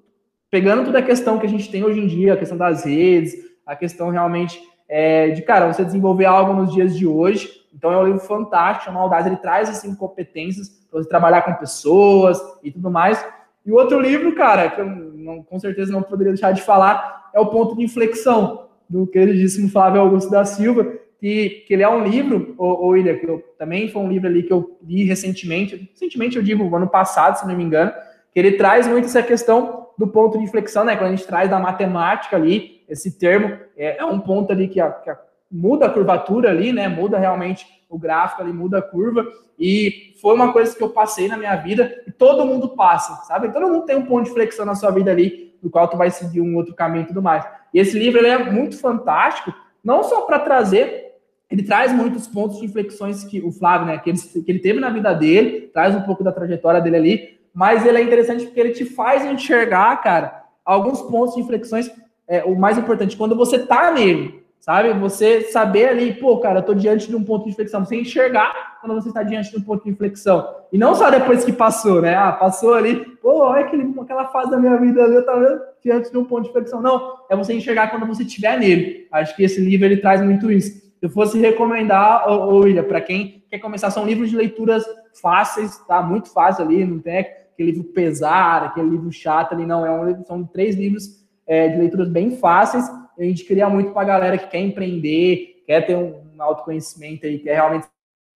[0.49, 3.33] Pegando toda a questão que a gente tem hoje em dia, a questão das redes,
[3.65, 7.49] a questão realmente é, de, cara, você desenvolver algo nos dias de hoje.
[7.73, 11.53] Então é um livro fantástico, chama Audaz, ele traz assim competências para você trabalhar com
[11.55, 13.23] pessoas e tudo mais.
[13.65, 17.39] E outro livro, cara, que eu não, com certeza não poderia deixar de falar, é
[17.39, 20.87] o Ponto de Inflexão, do queridíssimo Flávio Augusto da Silva,
[21.19, 24.43] que, que ele é um livro, ou William, que eu, também foi um livro ali
[24.43, 27.91] que eu li recentemente, recentemente eu digo, ano passado, se não me engano,
[28.31, 30.95] que ele traz muito essa questão do ponto de inflexão, né?
[30.95, 34.79] Quando a gente traz da matemática ali, esse termo, é, é um ponto ali que,
[34.79, 35.17] a, que a,
[35.51, 36.87] muda a curvatura ali, né?
[36.87, 39.25] Muda realmente o gráfico ali, muda a curva.
[39.57, 43.51] E foi uma coisa que eu passei na minha vida e todo mundo passa, sabe?
[43.51, 46.11] Todo mundo tem um ponto de flexão na sua vida ali, no qual tu vai
[46.11, 47.43] seguir um outro caminho e tudo mais.
[47.73, 49.51] E esse livro ele é muito fantástico,
[49.83, 51.06] não só para trazer,
[51.49, 54.79] ele traz muitos pontos de inflexões que o Flávio, né, que ele, que ele teve
[54.79, 58.59] na vida dele, traz um pouco da trajetória dele ali, mas ele é interessante porque
[58.59, 61.89] ele te faz enxergar, cara, alguns pontos de inflexões.
[62.27, 64.91] É, o mais importante, quando você tá nele, sabe?
[64.99, 67.85] Você saber ali, pô, cara, eu tô diante de um ponto de inflexão.
[67.85, 70.45] Você enxergar quando você está diante de um ponto de inflexão.
[70.71, 72.15] E não só depois que passou, né?
[72.15, 76.11] Ah, passou ali, pô, olha aquele, aquela fase da minha vida ali, eu tava diante
[76.11, 76.81] de um ponto de inflexão.
[76.81, 79.07] Não, é você enxergar quando você estiver nele.
[79.11, 80.86] Acho que esse livro ele traz muito isso.
[81.07, 84.83] Eu fosse recomendar, ô, William, para quem quer começar, são livros de leituras
[85.21, 86.01] fáceis, tá?
[86.01, 89.85] Muito fácil ali, não tem aquele livro pesado, aquele livro chato ali, não.
[89.85, 92.85] É um, são três livros é, de leituras bem fáceis
[93.19, 97.25] a gente queria muito para a galera que quer empreender, quer ter um, um autoconhecimento
[97.25, 97.87] aí, quer realmente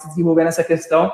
[0.02, 1.14] se desenvolver nessa questão.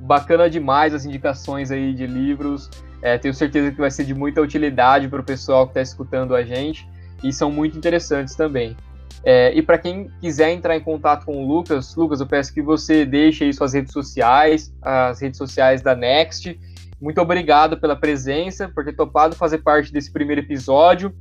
[0.00, 2.68] Bacana demais as indicações aí de livros.
[3.02, 6.34] É, tenho certeza que vai ser de muita utilidade para o pessoal que está escutando
[6.34, 6.88] a gente
[7.22, 8.76] e são muito interessantes também.
[9.24, 12.62] É, e para quem quiser entrar em contato com o Lucas, Lucas, eu peço que
[12.62, 16.58] você deixe aí suas redes sociais, as redes sociais da Next.
[17.00, 21.12] Muito obrigado pela presença, por ter topado fazer parte desse primeiro episódio.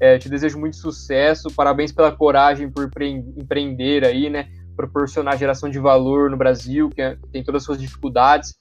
[0.00, 4.48] É, te desejo muito sucesso, parabéns pela coragem por empreender aí, né?
[4.74, 8.54] Proporcionar geração de valor no Brasil, que é, tem todas as suas dificuldades,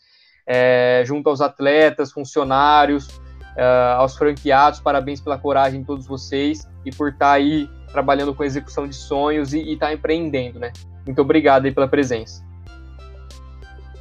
[0.52, 3.22] é, junto aos atletas, funcionários,
[3.56, 8.34] é, aos franqueados, parabéns pela coragem de todos vocês e por estar tá aí trabalhando
[8.34, 10.72] com execução de sonhos e estar tá empreendendo, né?
[11.06, 12.44] Muito obrigado aí pela presença.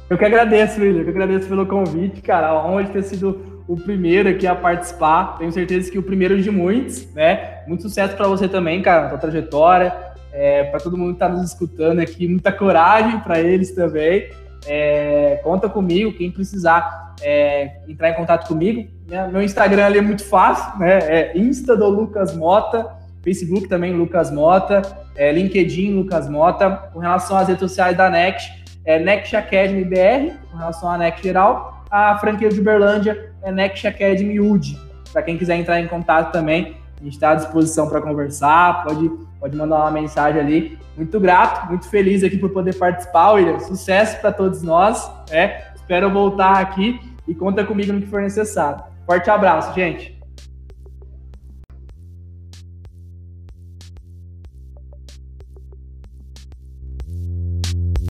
[0.09, 2.47] Eu que agradeço, William, eu que agradeço pelo convite, cara.
[2.47, 5.37] A honra de ter sido o primeiro aqui a participar.
[5.37, 7.63] Tenho certeza que o primeiro de muitos, né?
[7.67, 9.93] Muito sucesso para você também, cara, na tua trajetória.
[10.33, 14.29] É, para todo mundo que está nos escutando aqui, muita coragem para eles também.
[14.67, 18.87] É, conta comigo, quem precisar é, entrar em contato comigo.
[19.31, 20.99] Meu Instagram ali é muito fácil, né?
[20.99, 24.81] É Insta do Lucas Mota, Facebook também Lucas Mota,
[25.15, 26.69] é, LinkedIn Lucas Mota.
[26.93, 28.51] Com relação às redes sociais da Next,
[28.85, 31.83] é Next Academy BR, com relação à Next geral.
[31.89, 34.77] A franquia de Uberlândia é Next Academy UD.
[35.11, 39.09] Para quem quiser entrar em contato também, a gente está à disposição para conversar, pode,
[39.39, 40.77] pode mandar uma mensagem ali.
[40.97, 43.59] Muito grato, muito feliz aqui por poder participar, William.
[43.59, 45.09] Sucesso para todos nós.
[45.31, 48.83] É, espero voltar aqui e conta comigo no que for necessário.
[49.05, 50.18] Forte abraço, gente.